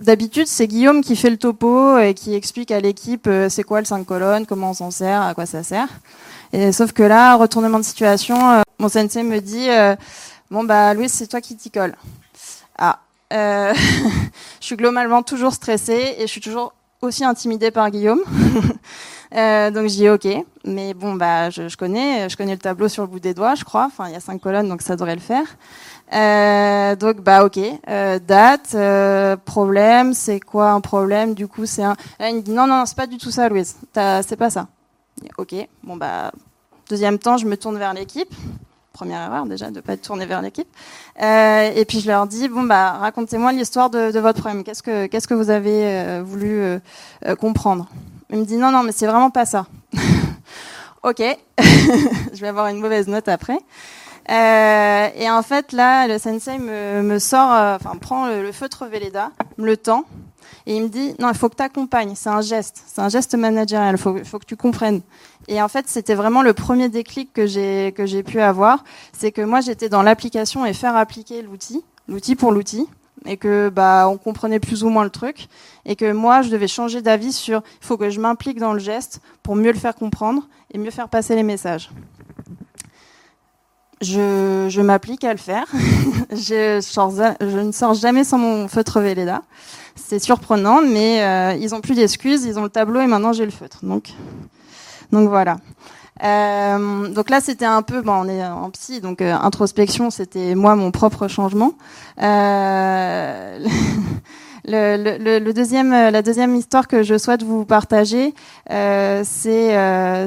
D'habitude, 0.00 0.46
c'est 0.46 0.66
Guillaume 0.66 1.02
qui 1.02 1.14
fait 1.14 1.30
le 1.30 1.36
topo 1.36 1.98
et 1.98 2.14
qui 2.14 2.34
explique 2.34 2.70
à 2.70 2.80
l'équipe 2.80 3.28
c'est 3.48 3.62
quoi 3.62 3.80
le 3.80 3.86
5 3.86 4.04
colonnes, 4.04 4.44
comment 4.44 4.70
on 4.70 4.74
s'en 4.74 4.90
sert, 4.90 5.22
à 5.22 5.34
quoi 5.34 5.46
ça 5.46 5.62
sert. 5.62 5.88
Et 6.54 6.70
sauf 6.70 6.92
que 6.92 7.02
là, 7.02 7.34
retournement 7.34 7.80
de 7.80 7.84
situation, 7.84 8.36
euh, 8.36 8.62
mon 8.78 8.88
sensei 8.88 9.24
me 9.24 9.40
dit 9.40 9.68
euh, 9.68 9.96
bon 10.52 10.62
bah 10.62 10.94
Louis, 10.94 11.08
c'est 11.08 11.26
toi 11.26 11.40
qui 11.40 11.56
t'y 11.56 11.68
colle. 11.68 11.96
Ah, 12.78 13.00
euh, 13.32 13.74
je 14.60 14.64
suis 14.64 14.76
globalement 14.76 15.24
toujours 15.24 15.52
stressée 15.52 16.14
et 16.16 16.20
je 16.20 16.26
suis 16.26 16.40
toujours 16.40 16.72
aussi 17.00 17.24
intimidée 17.24 17.72
par 17.72 17.90
Guillaume. 17.90 18.20
euh, 19.34 19.70
donc 19.70 19.88
j'ai 19.88 19.96
dis 19.96 20.08
ok, 20.08 20.28
mais 20.64 20.94
bon 20.94 21.14
bah 21.14 21.50
je, 21.50 21.68
je, 21.68 21.76
connais, 21.76 22.28
je 22.28 22.36
connais 22.36 22.52
le 22.52 22.58
tableau 22.58 22.88
sur 22.88 23.02
le 23.02 23.08
bout 23.08 23.18
des 23.18 23.34
doigts, 23.34 23.56
je 23.56 23.64
crois. 23.64 23.86
Enfin 23.86 24.06
il 24.08 24.12
y 24.12 24.16
a 24.16 24.20
cinq 24.20 24.40
colonnes 24.40 24.68
donc 24.68 24.80
ça 24.80 24.94
devrait 24.94 25.16
le 25.16 25.20
faire. 25.20 25.46
Euh, 26.12 26.94
donc 26.94 27.20
bah 27.20 27.44
ok, 27.44 27.58
euh, 27.88 28.18
date, 28.20 28.72
euh, 28.74 29.36
problème, 29.36 30.14
c'est 30.14 30.38
quoi 30.38 30.70
un 30.70 30.80
problème? 30.80 31.34
Du 31.34 31.48
coup 31.48 31.66
c'est 31.66 31.82
un. 31.82 31.96
Là, 32.20 32.30
il 32.30 32.36
me 32.36 32.40
dit 32.42 32.52
non 32.52 32.68
non, 32.68 32.84
c'est 32.86 32.96
pas 32.96 33.08
du 33.08 33.18
tout 33.18 33.32
ça 33.32 33.48
Louise, 33.48 33.76
c'est 33.92 34.36
pas 34.36 34.50
ça. 34.50 34.68
Ok, 35.36 35.54
bon 35.82 35.96
bah 35.96 36.30
deuxième 36.88 37.18
temps, 37.18 37.36
je 37.36 37.46
me 37.46 37.56
tourne 37.56 37.78
vers 37.78 37.94
l'équipe. 37.94 38.32
Première 38.92 39.22
erreur 39.22 39.46
déjà 39.46 39.72
de 39.72 39.80
pas 39.80 39.96
tourné 39.96 40.26
vers 40.26 40.42
l'équipe. 40.42 40.68
Euh, 41.20 41.72
et 41.74 41.84
puis 41.84 41.98
je 41.98 42.06
leur 42.06 42.28
dis 42.28 42.48
bon 42.48 42.62
bah 42.62 42.92
racontez-moi 42.92 43.52
l'histoire 43.52 43.90
de, 43.90 44.12
de, 44.12 44.20
votre 44.20 44.38
problème. 44.38 44.62
Qu'est-ce 44.62 44.84
que 44.84 45.06
qu'est-ce 45.06 45.26
que 45.26 45.34
vous 45.34 45.50
avez 45.50 46.22
voulu 46.22 46.78
comprendre? 47.40 47.88
Il 48.34 48.40
me 48.40 48.44
dit 48.44 48.56
non 48.56 48.72
non 48.72 48.82
mais 48.82 48.90
c'est 48.90 49.06
vraiment 49.06 49.30
pas 49.30 49.46
ça. 49.46 49.66
ok, 51.04 51.22
je 51.60 52.40
vais 52.40 52.48
avoir 52.48 52.66
une 52.66 52.80
mauvaise 52.80 53.06
note 53.06 53.28
après. 53.28 53.58
et 54.28 55.30
en 55.30 55.42
fait 55.42 55.70
là 55.70 56.08
le 56.08 56.18
sensei 56.18 56.58
me, 56.58 57.18
sort, 57.20 57.50
enfin 57.76 57.96
prend 57.96 58.26
le, 58.26 58.42
le 58.42 58.50
feutre 58.50 58.86
me 59.56 59.64
le 59.64 59.76
tend 59.76 60.04
et 60.66 60.76
il 60.76 60.82
me 60.82 60.88
dit, 60.88 61.14
non, 61.18 61.28
il 61.28 61.36
faut 61.36 61.48
que 61.48 61.56
tu 61.56 61.62
accompagnes, 61.62 62.14
c'est 62.14 62.30
un 62.30 62.40
geste, 62.40 62.82
c'est 62.86 63.00
un 63.00 63.08
geste 63.08 63.34
managérial, 63.34 63.94
il 63.94 63.98
faut, 63.98 64.16
faut 64.24 64.38
que 64.38 64.46
tu 64.46 64.56
comprennes. 64.56 65.02
Et 65.46 65.60
en 65.60 65.68
fait, 65.68 65.86
c'était 65.88 66.14
vraiment 66.14 66.42
le 66.42 66.54
premier 66.54 66.88
déclic 66.88 67.32
que 67.32 67.46
j'ai 67.46 67.92
que 67.94 68.06
j'ai 68.06 68.22
pu 68.22 68.40
avoir, 68.40 68.82
c'est 69.12 69.30
que 69.30 69.42
moi 69.42 69.60
j'étais 69.60 69.88
dans 69.88 70.02
l'application 70.02 70.66
et 70.66 70.72
faire 70.72 70.96
appliquer 70.96 71.42
l'outil, 71.42 71.84
l'outil 72.08 72.34
pour 72.34 72.50
l'outil, 72.50 72.88
et 73.26 73.36
que 73.36 73.68
bah 73.68 74.08
on 74.08 74.16
comprenait 74.16 74.60
plus 74.60 74.84
ou 74.84 74.88
moins 74.88 75.04
le 75.04 75.10
truc, 75.10 75.48
et 75.86 75.96
que 75.96 76.12
moi 76.12 76.42
je 76.42 76.50
devais 76.50 76.68
changer 76.68 77.02
d'avis 77.02 77.32
sur, 77.32 77.62
il 77.80 77.86
faut 77.86 77.96
que 77.96 78.10
je 78.10 78.20
m'implique 78.20 78.58
dans 78.58 78.72
le 78.72 78.78
geste 78.78 79.20
pour 79.42 79.56
mieux 79.56 79.72
le 79.72 79.78
faire 79.78 79.94
comprendre 79.94 80.48
et 80.72 80.78
mieux 80.78 80.90
faire 80.90 81.08
passer 81.08 81.34
les 81.34 81.42
messages. 81.42 81.90
Je, 84.00 84.66
je 84.68 84.80
m'applique 84.82 85.24
à 85.24 85.32
le 85.32 85.38
faire. 85.38 85.66
je, 86.30 86.80
je, 86.80 87.58
ne 87.58 87.72
sors 87.72 87.94
jamais 87.94 88.24
sans 88.24 88.38
mon 88.38 88.68
feutre 88.68 89.00
Velleda. 89.00 89.42
C'est 89.94 90.18
surprenant, 90.18 90.82
mais 90.82 91.22
euh, 91.22 91.54
ils 91.54 91.74
ont 91.74 91.80
plus 91.80 91.94
d'excuses. 91.94 92.44
Ils 92.44 92.58
ont 92.58 92.64
le 92.64 92.68
tableau 92.68 93.00
et 93.00 93.06
maintenant 93.06 93.32
j'ai 93.32 93.44
le 93.44 93.52
feutre. 93.52 93.84
Donc, 93.84 94.12
donc 95.12 95.28
voilà. 95.28 95.56
Euh, 96.22 97.08
donc 97.08 97.30
là, 97.30 97.40
c'était 97.40 97.64
un 97.64 97.82
peu, 97.82 98.00
bon, 98.00 98.12
on 98.12 98.28
est 98.28 98.44
en 98.44 98.70
psy, 98.70 99.00
donc 99.00 99.20
euh, 99.20 99.34
introspection, 99.34 100.10
c'était 100.10 100.54
moi 100.54 100.76
mon 100.76 100.90
propre 100.90 101.28
changement. 101.28 101.74
Euh, 102.22 103.58
le, 104.66 105.18
le, 105.18 105.38
le, 105.38 105.52
deuxième, 105.52 105.90
la 105.90 106.22
deuxième 106.22 106.54
histoire 106.56 106.88
que 106.88 107.02
je 107.02 107.18
souhaite 107.18 107.42
vous 107.42 107.64
partager, 107.64 108.34
euh, 108.70 109.22
c'est 109.24 109.76
euh, 109.76 110.26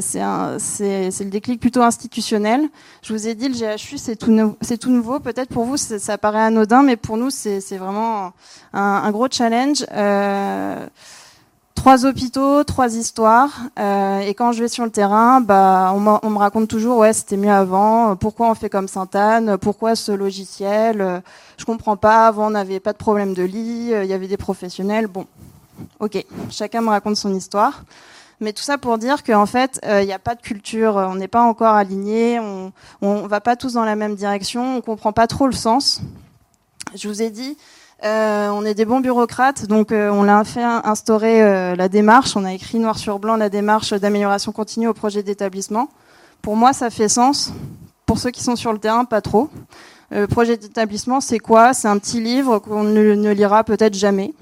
le 0.80 1.30
déclic 1.30 1.60
plutôt 1.60 1.82
institutionnel. 1.82 2.62
Je 3.02 3.14
vous 3.14 3.28
ai 3.28 3.36
dit, 3.36 3.48
le 3.50 3.56
GHU, 3.56 3.98
c'est 3.98 4.16
tout, 4.16 4.56
tout 4.80 4.92
nouveau. 4.92 5.20
Peut-être 5.20 5.50
pour 5.50 5.66
vous, 5.66 5.78
ça 5.78 6.18
paraît 6.18 6.42
anodin, 6.42 6.84
mais 6.84 6.98
pour 6.98 7.18
nous, 7.18 7.30
c'est 7.30 7.78
vraiment 7.78 8.34
un, 8.74 8.82
un, 8.82 9.12
gros 9.12 9.28
challenge. 9.30 9.86
Euh, 9.92 10.86
trois 11.78 12.06
hôpitaux, 12.06 12.64
trois 12.64 12.96
histoires. 12.96 13.52
Euh, 13.80 14.20
et 14.20 14.34
quand 14.34 14.52
je 14.52 14.64
vais 14.64 14.68
sur 14.68 14.84
le 14.84 14.90
terrain, 14.90 15.40
bah, 15.42 15.94
on, 15.96 16.20
on 16.24 16.30
me 16.32 16.38
raconte 16.38 16.68
toujours, 16.68 16.98
ouais, 16.98 17.14
c'était 17.14 17.38
mieux 17.38 17.52
avant. 17.52 18.16
Pourquoi 18.16 18.50
on 18.50 18.56
fait 18.56 18.70
comme 18.70 18.88
Sainte-Anne 18.88 19.58
Pourquoi 19.60 19.96
ce 19.96 20.12
logiciel 20.12 21.22
Je 21.58 21.66
comprends 21.66 21.96
pas. 21.96 22.28
Avant, 22.28 22.48
on 22.48 22.50
n'avait 22.50 22.80
pas 22.80 22.94
de 22.94 22.98
problème 22.98 23.36
de 23.36 23.44
lit. 23.44 23.92
Il 23.92 24.06
y 24.06 24.14
avait 24.14 24.28
des 24.28 24.38
professionnels. 24.38 25.06
Bon, 25.08 25.28
ok. 26.00 26.26
Chacun 26.50 26.82
me 26.82 26.90
raconte 26.90 27.16
son 27.16 27.34
histoire. 27.34 27.84
Mais 28.42 28.54
tout 28.54 28.64
ça 28.64 28.78
pour 28.78 28.98
dire 28.98 29.24
qu'en 29.24 29.46
fait, 29.46 29.80
il 29.88 30.06
n'y 30.06 30.14
a 30.14 30.20
pas 30.20 30.34
de 30.34 30.42
culture. 30.42 30.96
On 30.96 31.16
n'est 31.16 31.28
pas 31.28 31.44
encore 31.44 31.76
aligné. 31.76 32.40
On, 32.40 32.72
on 33.02 33.28
va 33.28 33.40
pas 33.40 33.56
tous 33.56 33.74
dans 33.74 33.86
la 33.86 33.96
même 33.96 34.16
direction. 34.16 34.78
On 34.78 34.82
comprend 34.82 35.14
pas 35.14 35.28
trop 35.28 35.46
le 35.46 35.54
sens. 35.54 36.02
Je 36.96 37.08
vous 37.08 37.22
ai 37.22 37.30
dit, 37.30 37.56
euh, 38.04 38.50
on 38.50 38.64
est 38.64 38.76
des 38.76 38.86
bons 38.86 39.00
bureaucrates, 39.00 39.66
donc 39.66 39.92
euh, 39.92 40.12
on 40.12 40.28
a 40.28 40.44
fait 40.44 40.64
instaurer 40.64 41.42
euh, 41.42 41.76
la 41.76 41.90
démarche. 41.90 42.36
On 42.36 42.46
a 42.46 42.54
écrit 42.54 42.78
noir 42.78 42.98
sur 42.98 43.18
blanc 43.18 43.38
la 43.38 43.50
démarche 43.50 43.94
d'amélioration 43.94 44.52
continue 44.52 44.88
au 44.88 44.94
projet 44.94 45.24
d'établissement. 45.24 45.90
Pour 46.44 46.56
moi, 46.56 46.74
ça 46.74 46.92
fait 46.92 47.10
sens. 47.10 47.52
Pour 48.06 48.20
ceux 48.20 48.30
qui 48.30 48.44
sont 48.44 48.56
sur 48.56 48.72
le 48.72 48.80
terrain, 48.80 49.04
pas 49.06 49.22
trop. 49.22 49.50
Le 50.12 50.28
projet 50.28 50.58
d'établissement, 50.58 51.20
c'est 51.20 51.40
quoi? 51.40 51.74
C'est 51.74 51.88
un 51.88 51.98
petit 51.98 52.22
livre 52.22 52.60
qu'on 52.60 52.84
ne, 52.84 53.32
lira 53.32 53.64
peut-être 53.64 53.96
jamais. 53.96 54.34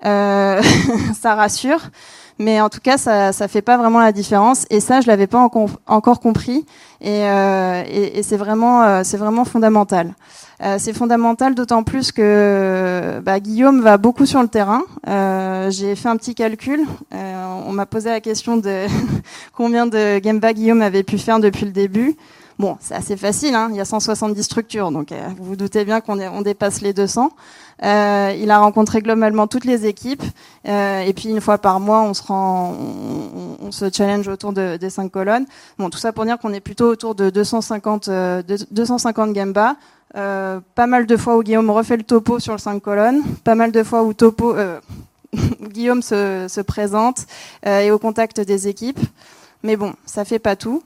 ça 0.02 1.34
rassure, 1.34 1.90
mais 2.38 2.60
en 2.60 2.68
tout 2.68 2.80
cas, 2.80 2.98
ça 2.98 3.32
ça 3.32 3.48
fait 3.48 3.62
pas 3.62 3.76
vraiment 3.76 4.00
la 4.00 4.12
différence. 4.12 4.64
Et 4.70 4.80
ça, 4.80 5.00
je 5.00 5.06
l'avais 5.06 5.26
pas 5.26 5.38
encore 5.86 6.20
compris. 6.20 6.64
Et, 7.00 7.20
et, 7.20 8.18
et 8.18 8.22
c'est 8.22 8.36
vraiment 8.36 9.04
c'est 9.04 9.16
vraiment 9.16 9.44
fondamental. 9.44 10.14
Euh, 10.60 10.76
c'est 10.78 10.92
fondamental, 10.92 11.54
d'autant 11.54 11.84
plus 11.84 12.10
que 12.10 13.20
bah, 13.22 13.38
Guillaume 13.38 13.80
va 13.80 13.96
beaucoup 13.96 14.26
sur 14.26 14.42
le 14.42 14.48
terrain. 14.48 14.82
Euh, 15.06 15.70
j'ai 15.70 15.94
fait 15.94 16.08
un 16.08 16.16
petit 16.16 16.34
calcul. 16.34 16.80
Euh, 17.14 17.62
on 17.66 17.72
m'a 17.72 17.86
posé 17.86 18.10
la 18.10 18.20
question 18.20 18.56
de 18.56 18.86
combien 19.52 19.86
de 19.86 20.20
Gemba 20.22 20.52
Guillaume 20.52 20.82
avait 20.82 21.04
pu 21.04 21.18
faire 21.18 21.38
depuis 21.38 21.64
le 21.64 21.70
début. 21.70 22.16
Bon, 22.58 22.76
c'est 22.80 22.94
assez 22.94 23.16
facile, 23.16 23.54
hein, 23.54 23.68
il 23.70 23.76
y 23.76 23.80
a 23.80 23.84
170 23.84 24.42
structures, 24.42 24.90
donc 24.90 25.12
euh, 25.12 25.28
vous 25.38 25.44
vous 25.44 25.56
doutez 25.56 25.84
bien 25.84 26.00
qu'on 26.00 26.18
on 26.20 26.42
dépasse 26.42 26.80
les 26.80 26.92
200. 26.92 27.30
Euh, 27.84 28.34
il 28.36 28.50
a 28.50 28.58
rencontré 28.58 29.00
globalement 29.00 29.46
toutes 29.46 29.64
les 29.64 29.86
équipes, 29.86 30.24
euh, 30.66 31.00
et 31.02 31.12
puis 31.12 31.28
une 31.28 31.40
fois 31.40 31.58
par 31.58 31.78
mois, 31.78 32.02
on 32.02 32.14
se 32.14 32.22
rend, 32.24 32.74
on, 33.62 33.70
se 33.70 33.88
challenge 33.92 34.26
autour 34.26 34.52
de, 34.52 34.76
des 34.76 34.90
cinq 34.90 35.12
colonnes. 35.12 35.46
Bon, 35.78 35.88
tout 35.88 35.98
ça 35.98 36.12
pour 36.12 36.24
dire 36.24 36.36
qu'on 36.38 36.52
est 36.52 36.60
plutôt 36.60 36.88
autour 36.88 37.14
de 37.14 37.30
250, 37.30 38.08
euh, 38.08 38.42
250 38.72 39.32
gamba. 39.32 39.76
Euh, 40.16 40.58
pas 40.74 40.88
mal 40.88 41.06
de 41.06 41.16
fois 41.16 41.36
où 41.36 41.44
Guillaume 41.44 41.70
refait 41.70 41.96
le 41.96 42.02
topo 42.02 42.40
sur 42.40 42.54
le 42.54 42.58
5 42.58 42.80
colonnes, 42.82 43.22
pas 43.44 43.54
mal 43.54 43.70
de 43.70 43.84
fois 43.84 44.02
où 44.02 44.14
topo, 44.14 44.56
euh, 44.56 44.80
Guillaume 45.62 46.02
se, 46.02 46.46
se 46.48 46.60
présente 46.60 47.26
et 47.64 47.90
au 47.92 47.98
contact 47.98 48.40
des 48.40 48.66
équipes. 48.66 49.00
Mais 49.62 49.76
bon, 49.76 49.92
ça 50.06 50.24
fait 50.24 50.38
pas 50.38 50.56
tout. 50.56 50.82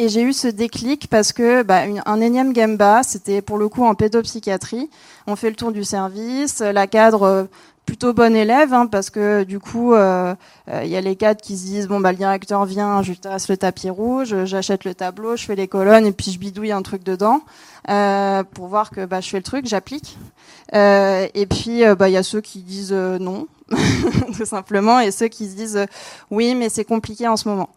Et 0.00 0.08
j'ai 0.08 0.22
eu 0.22 0.32
ce 0.32 0.46
déclic 0.46 1.08
parce 1.08 1.32
que 1.32 1.62
bah, 1.64 1.84
une, 1.84 2.02
un 2.06 2.20
énième 2.20 2.52
gamba, 2.52 3.02
c'était 3.02 3.42
pour 3.42 3.58
le 3.58 3.68
coup 3.68 3.84
en 3.84 3.94
pédopsychiatrie. 3.94 4.88
On 5.26 5.34
fait 5.34 5.50
le 5.50 5.56
tour 5.56 5.72
du 5.72 5.82
service, 5.82 6.60
la 6.60 6.86
cadre 6.86 7.22
euh, 7.24 7.44
plutôt 7.88 8.12
bon 8.12 8.36
élève 8.36 8.74
hein, 8.74 8.86
parce 8.86 9.08
que 9.08 9.44
du 9.44 9.58
coup 9.60 9.94
il 9.94 9.98
euh, 9.98 10.34
euh, 10.70 10.84
y 10.84 10.94
a 10.94 11.00
les 11.00 11.16
cadres 11.16 11.40
qui 11.40 11.56
se 11.56 11.64
disent 11.64 11.88
bon 11.88 12.00
bah 12.00 12.12
le 12.12 12.18
directeur 12.18 12.66
vient, 12.66 13.00
je 13.02 13.14
trace 13.14 13.48
le 13.48 13.56
tapis 13.56 13.88
rouge, 13.88 14.44
j'achète 14.44 14.84
le 14.84 14.94
tableau, 14.94 15.36
je 15.36 15.46
fais 15.46 15.54
les 15.54 15.68
colonnes 15.68 16.04
et 16.04 16.12
puis 16.12 16.30
je 16.30 16.38
bidouille 16.38 16.70
un 16.70 16.82
truc 16.82 17.02
dedans 17.02 17.40
euh, 17.88 18.42
pour 18.42 18.66
voir 18.66 18.90
que 18.90 19.06
bah 19.06 19.22
je 19.22 19.30
fais 19.30 19.38
le 19.38 19.42
truc, 19.42 19.66
j'applique. 19.66 20.18
Euh, 20.74 21.28
et 21.32 21.46
puis 21.46 21.82
bah 21.98 22.10
il 22.10 22.12
y 22.12 22.18
a 22.18 22.22
ceux 22.22 22.42
qui 22.42 22.60
disent 22.60 22.92
non 22.92 23.46
tout 24.36 24.44
simplement 24.44 25.00
et 25.00 25.10
ceux 25.10 25.28
qui 25.28 25.48
se 25.48 25.56
disent 25.56 25.86
oui 26.30 26.54
mais 26.54 26.68
c'est 26.68 26.84
compliqué 26.84 27.26
en 27.26 27.38
ce 27.38 27.48
moment. 27.48 27.70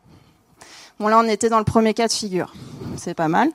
Bon 1.02 1.08
là 1.08 1.18
on 1.18 1.28
était 1.28 1.50
dans 1.50 1.58
le 1.58 1.66
premier 1.66 1.96
cas 1.96 2.08
de 2.08 2.12
figure, 2.14 2.54
c'est 2.96 3.16
pas 3.16 3.28
mal. 3.28 3.50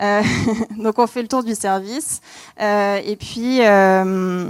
Euh, 0.00 0.22
donc 0.78 1.00
on 1.00 1.08
fait 1.08 1.22
le 1.22 1.26
tour 1.26 1.42
du 1.42 1.56
service. 1.56 2.20
Euh, 2.60 3.00
et 3.04 3.16
puis 3.16 3.58
euh, 3.60 4.44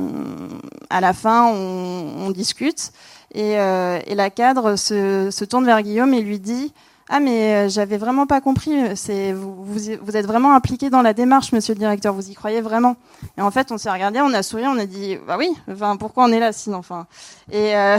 à 0.90 1.00
la 1.00 1.14
fin 1.14 1.47
on, 1.47 2.30
discute. 2.30 2.92
Et, 3.35 3.59
euh, 3.59 4.00
et, 4.06 4.14
la 4.14 4.28
cadre 4.28 4.76
se, 4.76 5.44
tourne 5.44 5.64
vers 5.64 5.80
Guillaume 5.80 6.12
et 6.12 6.21
lui 6.21 6.38
dit 6.38 6.75
ah 7.14 7.21
mais 7.21 7.66
euh, 7.66 7.69
j'avais 7.69 7.99
vraiment 7.99 8.26
pas 8.26 8.40
compris. 8.40 8.73
C'est 8.97 9.35
vous, 9.35 9.54
vous, 9.62 9.81
vous, 10.00 10.16
êtes 10.16 10.26
vraiment 10.26 10.54
impliqué 10.54 10.88
dans 10.88 11.02
la 11.02 11.12
démarche, 11.12 11.52
Monsieur 11.52 11.75
le 11.75 11.78
directeur. 11.78 12.14
Vous 12.14 12.31
y 12.31 12.35
croyez 12.35 12.62
vraiment? 12.62 12.97
Et 13.37 13.42
en 13.42 13.50
fait, 13.50 13.71
on 13.71 13.76
s'est 13.76 13.90
regardé, 13.90 14.23
on 14.23 14.33
a 14.33 14.42
souri, 14.42 14.66
on 14.66 14.78
a 14.78 14.87
dit 14.87 15.19
bah 15.26 15.37
oui. 15.38 15.50
Enfin, 15.71 15.99
pourquoi 15.99 16.25
on 16.25 16.33
est 16.33 16.40
là 16.40 16.52
sinon 16.52 16.78
Enfin, 16.78 17.07
et 17.50 17.76
euh, 17.76 17.99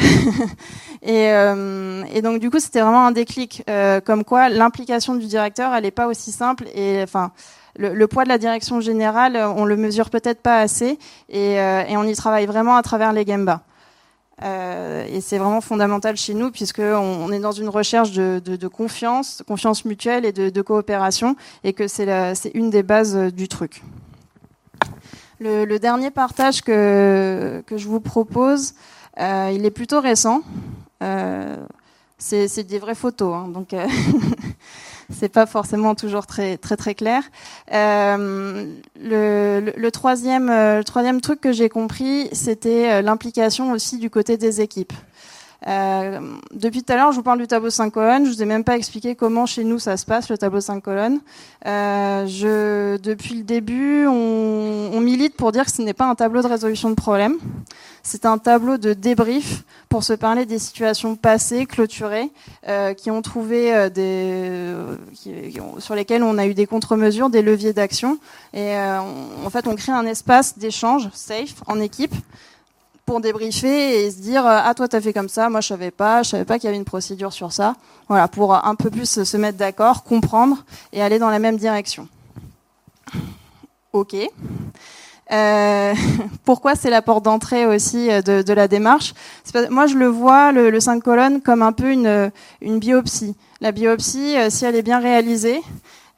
et, 1.03 1.31
euh, 1.31 2.03
et, 2.11 2.23
donc 2.23 2.39
du 2.39 2.49
coup, 2.49 2.59
c'était 2.59 2.81
vraiment 2.81 3.05
un 3.05 3.11
déclic, 3.11 3.63
euh, 3.69 4.01
comme 4.01 4.23
quoi 4.23 4.49
l'implication 4.49 5.13
du 5.13 5.27
directeur, 5.27 5.75
elle 5.75 5.85
est 5.85 5.91
pas 5.91 6.07
aussi 6.07 6.31
simple. 6.31 6.65
Et 6.73 6.99
enfin. 7.03 7.31
Le, 7.75 7.91
le, 7.91 8.07
poids 8.07 8.23
de 8.23 8.29
la 8.29 8.37
direction 8.37 8.81
générale, 8.81 9.35
on 9.35 9.65
le 9.65 9.75
mesure 9.75 10.11
peut-être 10.11 10.43
pas 10.43 10.59
assez, 10.59 10.99
et, 11.27 11.59
euh, 11.59 11.83
et 11.89 11.97
on 11.97 12.03
y 12.03 12.13
travaille 12.13 12.45
vraiment 12.45 12.75
à 12.75 12.83
travers 12.83 13.13
les 13.13 13.25
Gemba. 13.25 13.61
Euh, 14.41 15.05
et 15.09 15.21
c'est 15.21 15.37
vraiment 15.37 15.61
fondamental 15.61 16.17
chez 16.17 16.33
nous 16.33 16.49
puisque 16.49 16.79
on, 16.79 17.25
on 17.25 17.31
est 17.31 17.39
dans 17.39 17.51
une 17.51 17.69
recherche 17.69 18.11
de, 18.11 18.41
de, 18.43 18.55
de, 18.55 18.67
confiance, 18.67 19.43
confiance 19.47 19.85
mutuelle 19.85 20.25
et 20.25 20.31
de, 20.31 20.49
de 20.49 20.61
coopération, 20.61 21.35
et 21.63 21.73
que 21.73 21.87
c'est 21.87 22.51
une 22.53 22.69
des 22.69 22.83
bases 22.83 23.15
euh, 23.15 23.31
du 23.31 23.47
truc. 23.47 23.83
Le, 25.39 25.65
le, 25.65 25.77
dernier 25.77 26.09
partage 26.09 26.61
que, 26.61 27.63
que 27.67 27.77
je 27.77 27.87
vous 27.87 27.99
propose, 27.99 28.73
euh, 29.19 29.51
il 29.53 29.65
est 29.65 29.71
plutôt 29.71 30.01
récent. 30.01 30.41
Euh, 31.01 31.57
c'est 32.17 32.63
des 32.63 32.79
vraies 32.79 32.95
photos, 32.95 33.35
hein, 33.35 33.47
donc 33.49 33.73
euh, 33.73 33.85
c'est 35.17 35.29
pas 35.29 35.45
forcément 35.45 35.95
toujours 35.95 36.25
très 36.25 36.57
très 36.57 36.77
très 36.77 36.95
clair. 36.95 37.23
Euh, 37.73 38.65
le, 38.99 39.89
troisième 39.91 40.49
euh, 40.49 40.79
le 40.79 40.83
troisième 40.83 41.21
truc 41.21 41.41
que 41.41 41.51
j'ai 41.51 41.69
compris, 41.69 42.29
c'était 42.31 42.91
euh, 42.91 43.01
l'implication 43.01 43.71
aussi 43.71 43.97
du 43.97 44.09
côté 44.09 44.37
des 44.37 44.61
équipes. 44.61 44.93
Euh, 45.67 46.19
depuis 46.53 46.83
tout 46.83 46.91
à 46.91 46.95
l'heure, 46.95 47.11
je 47.11 47.17
vous 47.17 47.23
parle 47.23 47.39
du 47.39 47.47
tableau 47.47 47.69
5 47.69 47.91
colonnes. 47.91 48.25
Je 48.25 48.31
vous 48.31 48.41
ai 48.41 48.45
même 48.45 48.63
pas 48.63 48.75
expliqué 48.75 49.15
comment 49.15 49.45
chez 49.45 49.63
nous 49.63 49.79
ça 49.79 49.97
se 49.97 50.05
passe 50.05 50.29
le 50.29 50.37
tableau 50.37 50.59
5 50.59 50.81
colonnes. 50.81 51.19
Euh, 51.65 52.25
je, 52.27 52.97
depuis 52.97 53.35
le 53.35 53.43
début, 53.43 54.05
on, 54.07 54.91
on, 54.93 54.99
milite 54.99 55.35
pour 55.35 55.51
dire 55.51 55.65
que 55.65 55.71
ce 55.71 55.81
n'est 55.81 55.93
pas 55.93 56.05
un 56.05 56.15
tableau 56.15 56.41
de 56.41 56.47
résolution 56.47 56.89
de 56.89 56.95
problème. 56.95 57.37
C'est 58.05 58.25
un 58.25 58.37
tableau 58.37 58.77
de 58.77 58.91
débrief 58.93 59.63
pour 59.87 60.03
se 60.03 60.11
parler 60.11 60.45
des 60.45 60.59
situations 60.59 61.15
passées, 61.15 61.65
clôturées, 61.65 62.31
euh, 62.67 62.93
qui 62.93 63.09
ont 63.09 63.21
trouvé 63.21 63.73
euh, 63.73 63.89
des, 63.89 65.59
ont, 65.61 65.79
sur 65.79 65.95
lesquelles 65.95 66.23
on 66.23 66.37
a 66.37 66.45
eu 66.45 66.53
des 66.53 66.65
contre-mesures, 66.65 67.29
des 67.29 67.41
leviers 67.41 67.71
d'action. 67.71 68.19
Et 68.53 68.75
euh, 68.75 68.99
on, 68.99 69.45
en 69.45 69.49
fait, 69.49 69.67
on 69.67 69.75
crée 69.75 69.93
un 69.93 70.05
espace 70.05 70.57
d'échange 70.57 71.09
safe 71.13 71.63
en 71.67 71.79
équipe 71.79 72.13
pour 73.05 73.21
débriefer 73.21 74.05
et 74.05 74.11
se 74.11 74.17
dire 74.17 74.43
ah 74.45 74.73
toi 74.75 74.87
t'as 74.87 75.01
fait 75.01 75.13
comme 75.13 75.29
ça. 75.29 75.49
Moi 75.49 75.61
je 75.61 75.67
savais 75.67 75.91
pas. 75.91 76.23
Je 76.23 76.29
savais 76.29 76.45
pas 76.45 76.57
qu'il 76.57 76.65
y 76.65 76.69
avait 76.69 76.77
une 76.77 76.85
procédure 76.85 77.33
sur 77.33 77.51
ça 77.51 77.75
voilà 78.07 78.27
pour 78.27 78.53
un 78.53 78.75
peu 78.75 78.89
plus 78.89 79.23
se 79.23 79.37
mettre 79.37 79.57
d'accord 79.57 80.03
comprendre 80.03 80.63
et 80.91 81.01
aller 81.01 81.19
dans 81.19 81.29
la 81.29 81.39
même 81.39 81.57
direction. 81.57 82.07
Ok. 83.93 84.15
Euh, 85.31 85.93
pourquoi 86.45 86.75
c'est 86.75 86.89
la 86.89 87.01
porte 87.01 87.23
d'entrée 87.23 87.65
aussi 87.65 88.07
de, 88.07 88.53
la 88.53 88.67
démarche? 88.67 89.13
Moi 89.69 89.87
je 89.87 89.95
le 89.95 90.07
vois 90.07 90.51
le, 90.51 90.69
le 90.69 90.79
5 90.79 91.01
colonnes 91.01 91.41
comme 91.41 91.61
un 91.61 91.71
peu 91.71 91.91
une 91.91 92.79
biopsie. 92.79 93.35
La 93.61 93.71
biopsie 93.71 94.35
si 94.49 94.65
elle 94.65 94.75
est 94.75 94.83
bien 94.83 94.99
réalisée 94.99 95.61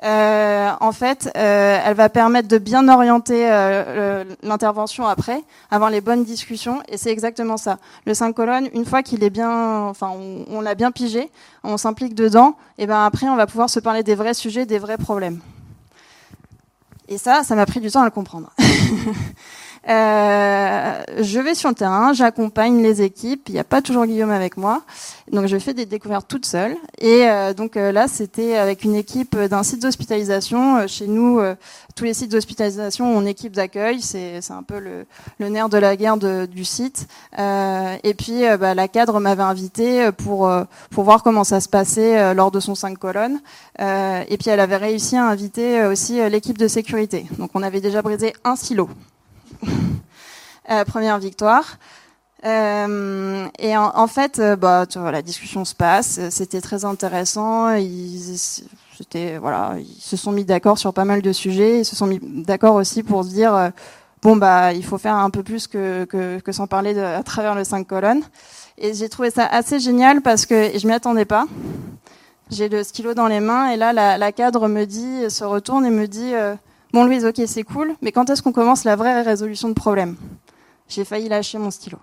euh, 0.04 0.72
en 0.82 0.92
fait, 0.92 1.32
euh, 1.38 1.80
elle 1.84 1.96
va 1.96 2.10
permettre 2.10 2.48
de 2.48 2.58
bien 2.58 2.90
orienter 2.90 3.50
euh, 3.50 4.26
l'intervention 4.44 5.08
après, 5.08 5.42
avoir 5.72 5.90
les 5.90 6.02
bonnes 6.02 6.26
discussions, 6.26 6.82
et 6.90 6.98
c'est 6.98 7.12
exactement 7.12 7.58
ça. 7.58 7.80
Le 8.06 8.14
5 8.14 8.34
colonnes, 8.34 8.70
une 8.74 8.86
fois 8.86 9.04
qu'il 9.04 9.24
est 9.24 9.30
bien, 9.30 9.84
enfin, 9.84 10.12
on, 10.14 10.46
on 10.50 10.62
l'a 10.62 10.76
bien 10.76 10.92
pigé, 10.92 11.32
on 11.64 11.78
s'implique 11.78 12.14
dedans, 12.14 12.56
et 12.78 12.88
ben 12.88 13.06
après, 13.06 13.28
on 13.28 13.38
va 13.38 13.48
pouvoir 13.48 13.70
se 13.70 13.80
parler 13.80 14.04
des 14.04 14.16
vrais 14.16 14.34
sujets, 14.34 14.66
des 14.66 14.80
vrais 14.80 14.98
problèmes. 14.98 15.40
Et 17.08 17.18
ça, 17.18 17.44
ça 17.44 17.56
m'a 17.56 17.66
pris 17.66 17.80
du 17.80 17.90
temps 17.90 18.02
à 18.02 18.06
le 18.06 18.12
comprendre. 18.12 18.52
Euh, 19.88 21.04
je 21.22 21.40
vais 21.40 21.54
sur 21.54 21.70
le 21.70 21.76
terrain, 21.76 22.14
j'accompagne 22.14 22.82
les 22.82 23.02
équipes. 23.02 23.44
Il 23.50 23.54
n'y 23.54 23.60
a 23.60 23.64
pas 23.64 23.82
toujours 23.82 24.06
Guillaume 24.06 24.32
avec 24.32 24.58
moi, 24.58 24.82
donc 25.32 25.46
je 25.48 25.58
fais 25.58 25.74
des 25.74 25.86
découvertes 25.86 26.28
toute 26.28 26.46
seule. 26.46 26.76
Et 27.00 27.28
euh, 27.28 27.54
donc 27.54 27.78
euh, 27.78 27.92
là, 27.92 28.08
c'était 28.08 28.56
avec 28.56 28.84
une 28.84 28.96
équipe 28.96 29.38
d'un 29.38 29.64
site 29.64 29.82
d'hospitalisation. 29.82 30.78
Euh, 30.78 30.88
chez 30.88 31.08
nous, 31.08 31.40
tous 31.96 32.04
les 32.04 32.14
sites 32.14 32.32
d'hospitalisation 32.32 33.16
ont 33.16 33.22
une 33.22 33.28
équipe 33.28 33.54
d'accueil. 33.54 34.02
C'est 34.02 34.40
un 34.50 34.64
peu 34.64 34.80
le, 34.80 35.06
le, 35.40 35.50
nerf 35.50 35.70
de 35.70 35.78
la 35.78 35.96
guerre 35.96 36.18
de, 36.18 36.46
du 36.46 36.66
site. 36.66 37.08
et 37.38 38.14
puis, 38.18 38.42
bah, 38.60 38.74
la 38.74 38.88
cadre 38.88 39.20
m'avait 39.20 39.44
invité 39.44 40.12
pour 40.12 40.52
pour 40.90 41.04
voir 41.04 41.24
comment 41.24 41.44
ça 41.44 41.60
se 41.60 41.70
passait 41.70 42.34
lors 42.34 42.52
de 42.52 42.60
son 42.60 42.76
5 42.76 42.98
colonnes. 42.98 43.40
et 43.80 44.38
puis, 44.38 44.50
elle 44.50 44.60
avait 44.60 44.78
réussi 44.78 45.16
à 45.16 45.26
inviter 45.26 45.86
aussi 45.86 46.20
l'équipe 46.30 46.58
de 46.58 46.68
sécurité. 46.68 47.26
Donc, 47.38 47.52
on 47.54 47.64
avait 47.64 47.82
déjà 47.82 48.02
brisé 48.02 48.34
un 48.44 48.56
silo. 48.56 48.90
Euh, 50.70 50.84
première 50.86 51.20
victoire. 51.20 51.78
Euh, 52.46 53.48
et 53.58 53.76
en, 53.76 53.92
en 53.96 54.08
fait, 54.08 54.40
euh, 54.40 54.56
bah, 54.56 54.86
tu 54.88 55.00
vois, 55.00 55.12
la 55.12 55.22
discussion 55.22 55.66
se 55.66 55.74
passe. 55.74 56.20
C'était 56.30 56.62
très 56.62 56.86
intéressant. 56.86 57.74
Ils, 57.74 58.38
voilà, 59.40 59.76
ils 59.80 60.02
se 60.02 60.16
sont 60.16 60.32
mis 60.32 60.46
d'accord 60.46 60.78
sur 60.78 60.94
pas 60.94 61.06
mal 61.06 61.22
de 61.22 61.32
sujets. 61.32 61.80
Ils 61.80 61.86
se 61.86 61.96
sont 61.96 62.08
mis 62.08 62.20
d'accord 62.22 62.76
aussi 62.76 63.04
pour 63.04 63.24
se 63.24 63.30
dire 63.30 63.54
euh, 63.56 63.70
bon 64.22 64.36
bah 64.36 64.74
il 64.74 64.86
faut 64.86 64.98
faire 64.98 65.16
un 65.16 65.30
peu 65.30 65.44
plus 65.44 65.68
que 65.68 66.06
que, 66.06 66.40
que 66.40 66.52
sans 66.52 66.68
parler 66.68 66.98
à 67.00 67.24
travers 67.24 67.56
le 67.56 67.64
5 67.64 67.86
colonnes. 67.88 68.24
Et 68.78 68.94
j'ai 68.94 69.10
trouvé 69.10 69.32
ça 69.32 69.46
assez 69.46 69.80
génial 69.80 70.22
parce 70.22 70.46
que 70.46 70.78
je 70.78 70.88
m'y 70.88 70.94
attendais 70.94 71.26
pas. 71.26 71.46
J'ai 72.52 72.70
le 72.70 72.84
stylo 72.84 73.14
dans 73.16 73.28
les 73.28 73.40
mains 73.40 73.70
et 73.72 73.78
là 73.78 73.92
la, 73.92 74.18
la 74.18 74.32
cadre 74.32 74.68
me 74.68 74.86
dit, 74.86 75.30
se 75.30 75.44
retourne 75.44 75.86
et 75.86 75.90
me 75.90 76.08
dit 76.08 76.34
Bon, 76.94 77.04
Louise, 77.04 77.26
ok, 77.26 77.42
c'est 77.48 77.64
cool, 77.64 77.96
mais 78.02 78.14
quand 78.14 78.30
est-ce 78.30 78.42
qu'on 78.42 78.54
commence 78.54 78.86
la 78.86 78.96
vraie 78.96 79.22
résolution 79.22 79.68
de 79.68 79.74
problème? 79.74 80.16
J'ai 80.88 81.04
failli 81.04 81.30
lâcher 81.30 81.58
mon 81.58 81.72
stylo. 81.72 81.98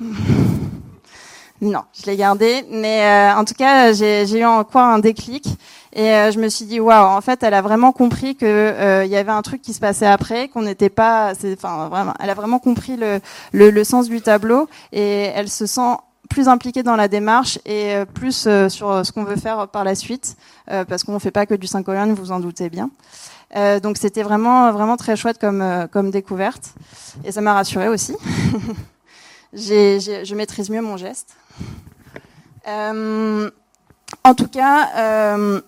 non, 1.60 1.82
je 1.92 2.06
l'ai 2.06 2.16
gardé, 2.16 2.64
mais 2.70 3.02
euh, 3.02 3.34
en 3.36 3.44
tout 3.44 3.54
cas, 3.54 3.92
j'ai 3.92 4.38
eu 4.38 4.44
encore 4.44 4.82
un 4.82 4.98
déclic 4.98 5.46
et 5.92 6.12
euh, 6.12 6.30
je 6.30 6.38
me 6.38 6.48
suis 6.48 6.64
dit 6.64 6.80
waouh, 6.80 7.06
en 7.06 7.20
fait, 7.20 7.42
elle 7.42 7.54
a 7.54 7.62
vraiment 7.62 7.92
compris 7.92 8.36
que 8.36 8.46
euh, 8.46 9.04
il 9.04 9.10
y 9.10 9.16
avait 9.16 9.32
un 9.32 9.42
truc 9.42 9.62
qui 9.62 9.72
se 9.72 9.80
passait 9.80 10.06
après, 10.06 10.48
qu'on 10.48 10.62
n'était 10.62 10.90
pas, 10.90 11.32
enfin 11.52 11.88
vraiment, 11.88 12.14
elle 12.20 12.30
a 12.30 12.34
vraiment 12.34 12.58
compris 12.58 12.96
le, 12.96 13.20
le, 13.52 13.70
le 13.70 13.84
sens 13.84 14.08
du 14.08 14.20
tableau 14.20 14.68
et 14.92 15.30
elle 15.34 15.48
se 15.48 15.66
sent 15.66 15.96
plus 16.28 16.48
impliquée 16.48 16.82
dans 16.82 16.96
la 16.96 17.08
démarche 17.08 17.58
et 17.64 17.94
euh, 17.94 18.04
plus 18.04 18.46
euh, 18.46 18.68
sur 18.68 19.04
ce 19.04 19.12
qu'on 19.12 19.24
veut 19.24 19.36
faire 19.36 19.68
par 19.68 19.84
la 19.84 19.94
suite, 19.94 20.36
euh, 20.70 20.84
parce 20.84 21.04
qu'on 21.04 21.14
ne 21.14 21.18
fait 21.18 21.30
pas 21.30 21.46
que 21.46 21.54
du 21.54 21.66
5 21.66 21.84
colonnes, 21.84 22.12
vous 22.14 22.32
en 22.32 22.40
doutez 22.40 22.70
bien. 22.70 22.90
Euh, 23.56 23.80
donc 23.80 23.96
c'était 23.96 24.22
vraiment 24.22 24.72
vraiment 24.72 24.98
très 24.98 25.16
chouette 25.16 25.38
comme 25.38 25.62
euh, 25.62 25.86
comme 25.86 26.10
découverte 26.10 26.74
et 27.24 27.32
ça 27.32 27.40
m'a 27.40 27.54
rassurée 27.54 27.88
aussi. 27.88 28.14
j'ai, 29.54 30.00
je 30.00 30.34
maîtrise 30.34 30.68
mieux 30.68 30.82
mon 30.82 30.96
geste. 30.98 31.34
Euh, 32.66 33.50
en 34.24 34.34
tout 34.34 34.48
cas, 34.48 35.60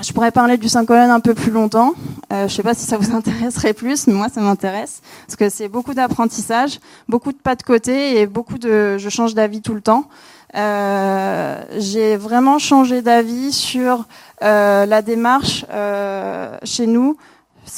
je 0.00 0.12
pourrais 0.12 0.30
parler 0.30 0.56
du 0.56 0.68
5 0.68 0.86
colonnes 0.86 1.10
un 1.10 1.20
peu 1.20 1.34
plus 1.34 1.50
longtemps. 1.50 1.94
Euh, 2.32 2.40
je 2.40 2.44
ne 2.44 2.48
sais 2.48 2.62
pas 2.62 2.74
si 2.74 2.86
ça 2.86 2.98
vous 2.98 3.14
intéresserait 3.14 3.74
plus, 3.74 4.06
mais 4.06 4.14
moi 4.14 4.28
ça 4.28 4.40
m'intéresse 4.40 5.00
parce 5.26 5.36
que 5.36 5.48
c'est 5.48 5.68
beaucoup 5.68 5.94
d'apprentissage, 5.94 6.80
beaucoup 7.08 7.32
de 7.32 7.38
pas 7.38 7.56
de 7.56 7.62
côté 7.62 8.20
et 8.20 8.26
beaucoup 8.26 8.58
de. 8.58 8.98
Je 8.98 9.08
change 9.08 9.34
d'avis 9.34 9.62
tout 9.62 9.74
le 9.74 9.80
temps. 9.80 10.08
Euh, 10.54 11.62
j'ai 11.76 12.16
vraiment 12.16 12.58
changé 12.58 13.02
d'avis 13.02 13.52
sur 13.52 14.06
euh, 14.42 14.86
la 14.86 15.02
démarche 15.02 15.66
euh, 15.70 16.56
chez 16.62 16.86
nous. 16.86 17.16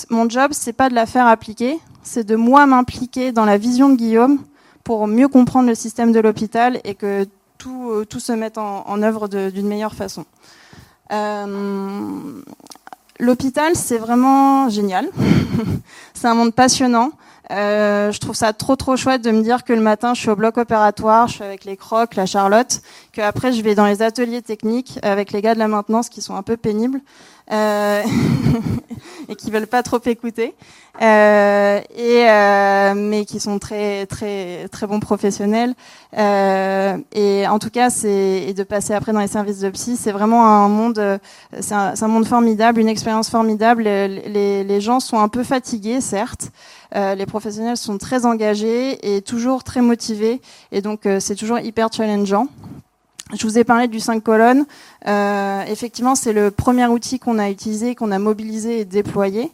Mon 0.08 0.28
job, 0.28 0.52
c'est 0.52 0.72
pas 0.72 0.88
de 0.88 0.94
la 0.94 1.06
faire 1.06 1.26
appliquer, 1.26 1.80
c'est 2.02 2.24
de 2.24 2.36
moi 2.36 2.66
m'impliquer 2.66 3.32
dans 3.32 3.44
la 3.44 3.58
vision 3.58 3.88
de 3.88 3.96
Guillaume 3.96 4.38
pour 4.84 5.08
mieux 5.08 5.26
comprendre 5.26 5.68
le 5.68 5.74
système 5.74 6.12
de 6.12 6.20
l'hôpital 6.20 6.80
et 6.84 6.94
que 6.94 7.26
tout, 7.58 8.04
tout 8.08 8.20
se 8.20 8.32
mette 8.32 8.56
en, 8.56 8.84
en 8.86 9.02
œuvre 9.02 9.26
d'une 9.28 9.66
meilleure 9.66 9.94
façon. 9.94 10.24
Euh, 11.12 12.42
L'hôpital, 13.20 13.72
c'est 13.74 13.98
vraiment 13.98 14.70
génial. 14.70 15.06
c'est 16.14 16.26
un 16.26 16.34
monde 16.34 16.54
passionnant. 16.54 17.10
Euh, 17.50 18.12
je 18.12 18.20
trouve 18.20 18.34
ça 18.34 18.52
trop 18.52 18.76
trop 18.76 18.96
chouette 18.96 19.22
de 19.22 19.30
me 19.30 19.42
dire 19.42 19.64
que 19.64 19.72
le 19.72 19.80
matin 19.80 20.14
je 20.14 20.20
suis 20.20 20.30
au 20.30 20.36
bloc 20.36 20.56
opératoire, 20.56 21.26
je 21.26 21.34
suis 21.34 21.44
avec 21.44 21.64
les 21.64 21.76
crocs, 21.76 22.14
la 22.14 22.24
Charlotte, 22.24 22.80
que 23.12 23.20
après 23.20 23.52
je 23.52 23.60
vais 23.62 23.74
dans 23.74 23.86
les 23.86 24.02
ateliers 24.02 24.40
techniques 24.40 25.00
avec 25.02 25.32
les 25.32 25.42
gars 25.42 25.54
de 25.54 25.58
la 25.58 25.66
maintenance 25.66 26.08
qui 26.08 26.22
sont 26.22 26.36
un 26.36 26.44
peu 26.44 26.56
pénibles 26.56 27.00
euh, 27.50 28.02
et 29.28 29.36
qui 29.36 29.50
veulent 29.50 29.66
pas 29.66 29.82
trop 29.82 30.00
écouter, 30.06 30.54
euh, 31.00 31.80
et 31.96 32.28
euh, 32.28 32.94
mais 32.94 33.24
qui 33.24 33.40
sont 33.40 33.58
très 33.58 34.06
très 34.06 34.68
très 34.68 34.86
bons 34.86 35.00
professionnels. 35.00 35.74
Euh, 36.18 36.96
et 37.12 37.46
en 37.46 37.58
tout 37.58 37.70
cas, 37.70 37.90
c'est 37.90 38.44
et 38.48 38.54
de 38.54 38.62
passer 38.62 38.94
après 38.94 39.12
dans 39.12 39.20
les 39.20 39.28
services 39.28 39.60
de 39.60 39.70
psy, 39.70 39.96
c'est 39.96 40.12
vraiment 40.12 40.46
un 40.46 40.68
monde, 40.68 41.20
c'est 41.60 41.74
un, 41.74 42.08
monde 42.08 42.26
formidable, 42.26 42.80
une 42.80 42.88
expérience 42.88 43.30
formidable. 43.30 43.82
Les, 43.84 44.08
les, 44.08 44.64
les 44.64 44.80
gens 44.80 45.00
sont 45.00 45.18
un 45.18 45.28
peu 45.28 45.44
fatigués, 45.44 46.00
certes. 46.00 46.50
Euh, 46.96 47.14
les 47.14 47.26
professionnels 47.26 47.76
sont 47.76 47.98
très 47.98 48.26
engagés 48.26 49.14
et 49.14 49.22
toujours 49.22 49.62
très 49.62 49.80
motivés, 49.80 50.40
et 50.72 50.82
donc 50.82 51.06
euh, 51.06 51.20
c'est 51.20 51.36
toujours 51.36 51.60
hyper 51.60 51.92
challengeant. 51.92 52.48
Je 53.32 53.46
vous 53.46 53.58
ai 53.58 53.64
parlé 53.64 53.88
du 53.88 54.00
5 54.00 54.22
colonnes. 54.22 54.64
Euh, 55.06 55.62
effectivement, 55.66 56.14
c'est 56.14 56.32
le 56.32 56.50
premier 56.50 56.86
outil 56.86 57.18
qu'on 57.18 57.38
a 57.38 57.50
utilisé, 57.50 57.94
qu'on 57.94 58.10
a 58.10 58.18
mobilisé 58.18 58.80
et 58.80 58.84
déployé. 58.84 59.50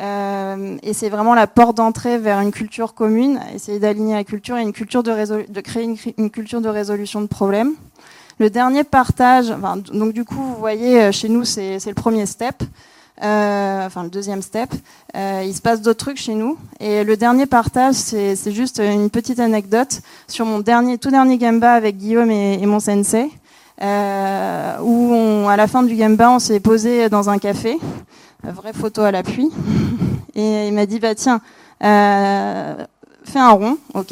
Euh, 0.00 0.76
et 0.82 0.92
c'est 0.92 1.08
vraiment 1.08 1.34
la 1.34 1.46
porte 1.46 1.76
d'entrée 1.76 2.18
vers 2.18 2.40
une 2.40 2.52
culture 2.52 2.94
commune, 2.94 3.40
essayer 3.54 3.80
d'aligner 3.80 4.14
la 4.14 4.24
culture 4.24 4.56
et 4.56 4.62
une 4.62 4.72
culture 4.72 5.02
de, 5.02 5.50
de 5.50 5.60
créer 5.60 5.84
une, 6.16 6.30
culture 6.30 6.60
de 6.60 6.68
résolution 6.68 7.20
de 7.20 7.26
problèmes. 7.26 7.72
Le 8.38 8.48
dernier 8.48 8.84
partage, 8.84 9.50
enfin, 9.50 9.78
donc 9.92 10.12
du 10.12 10.24
coup, 10.24 10.40
vous 10.40 10.54
voyez, 10.54 11.10
chez 11.10 11.28
nous, 11.28 11.44
c'est 11.44 11.84
le 11.84 11.94
premier 11.94 12.26
step. 12.26 12.62
Euh, 13.22 13.86
enfin 13.86 14.04
le 14.04 14.10
deuxième 14.10 14.42
step. 14.42 14.70
Euh, 15.16 15.42
il 15.44 15.54
se 15.54 15.60
passe 15.60 15.82
d'autres 15.82 15.98
trucs 15.98 16.18
chez 16.18 16.34
nous. 16.34 16.56
Et 16.80 17.04
le 17.04 17.16
dernier 17.16 17.46
partage, 17.46 17.94
c'est 17.94 18.52
juste 18.52 18.78
une 18.78 19.10
petite 19.10 19.40
anecdote 19.40 20.00
sur 20.26 20.46
mon 20.46 20.60
dernier, 20.60 20.98
tout 20.98 21.10
dernier 21.10 21.38
gamba 21.38 21.72
avec 21.72 21.96
Guillaume 21.96 22.30
et, 22.30 22.62
et 22.62 22.66
mon 22.66 22.80
sensei. 22.80 23.30
Euh, 23.80 24.76
où 24.80 25.12
on, 25.14 25.48
à 25.48 25.56
la 25.56 25.68
fin 25.68 25.84
du 25.84 25.94
gamba, 25.94 26.30
on 26.30 26.40
s'est 26.40 26.58
posé 26.58 27.08
dans 27.08 27.30
un 27.30 27.38
café, 27.38 27.78
vraie 28.42 28.72
photo 28.72 29.02
à 29.02 29.12
l'appui, 29.12 29.50
et 30.34 30.66
il 30.66 30.74
m'a 30.74 30.84
dit 30.84 30.98
bah 30.98 31.14
tiens, 31.14 31.40
euh, 31.84 32.84
fais 33.24 33.38
un 33.38 33.50
rond, 33.50 33.78
ok. 33.94 34.08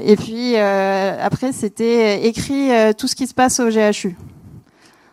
Et 0.00 0.16
puis 0.16 0.56
euh, 0.56 1.16
après, 1.20 1.52
c'était 1.52 2.26
écrit 2.26 2.70
euh, 2.72 2.92
tout 2.92 3.08
ce 3.08 3.16
qui 3.16 3.26
se 3.26 3.34
passe 3.34 3.58
au 3.60 3.68
GHU 3.68 4.16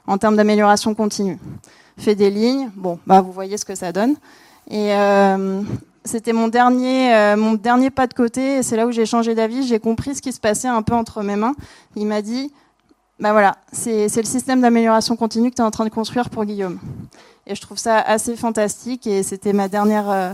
en 0.08 0.18
termes 0.18 0.36
d'amélioration 0.36 0.94
continue 0.94 1.40
fait 2.02 2.16
des 2.16 2.30
lignes. 2.30 2.70
Bon, 2.76 3.00
bah 3.08 3.22
vous 3.22 3.32
voyez 3.32 3.58
ce 3.58 3.66
que 3.66 3.76
ça 3.76 3.92
donne. 3.92 4.16
Et 4.70 4.94
euh, 4.94 5.62
c'était 6.04 6.34
mon 6.34 6.48
dernier, 6.48 7.14
euh, 7.14 7.38
mon 7.38 7.54
dernier 7.54 7.90
pas 7.90 8.08
de 8.08 8.14
côté. 8.14 8.64
C'est 8.64 8.76
là 8.76 8.88
où 8.88 8.92
j'ai 8.92 9.06
changé 9.06 9.36
d'avis. 9.36 9.66
J'ai 9.66 9.80
compris 9.80 10.16
ce 10.16 10.22
qui 10.22 10.32
se 10.32 10.40
passait 10.40 10.68
un 10.68 10.82
peu 10.82 10.94
entre 10.94 11.24
mes 11.24 11.36
mains. 11.36 11.54
Il 11.96 12.08
m'a 12.08 12.22
dit, 12.22 12.52
bah 13.20 13.32
voilà, 13.32 13.58
c'est 13.72 14.08
le 14.16 14.24
système 14.24 14.62
d'amélioration 14.62 15.16
continue 15.16 15.52
que 15.52 15.56
tu 15.56 15.62
es 15.62 15.66
en 15.66 15.72
train 15.72 15.86
de 15.86 15.90
construire 15.90 16.30
pour 16.30 16.46
Guillaume. 16.46 16.80
Et 17.48 17.56
je 17.56 17.62
trouve 17.62 17.78
ça 17.78 18.00
assez 18.00 18.36
fantastique. 18.36 19.06
Et 19.08 19.24
c'était 19.24 19.54
ma 19.54 19.68
dernière, 19.68 20.10
euh, 20.10 20.34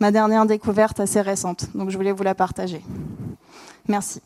ma 0.00 0.10
dernière 0.10 0.46
découverte 0.46 0.98
assez 1.00 1.20
récente. 1.20 1.66
Donc 1.74 1.90
je 1.90 1.96
voulais 1.96 2.12
vous 2.12 2.24
la 2.24 2.34
partager. 2.34 2.82
Merci. 3.86 4.20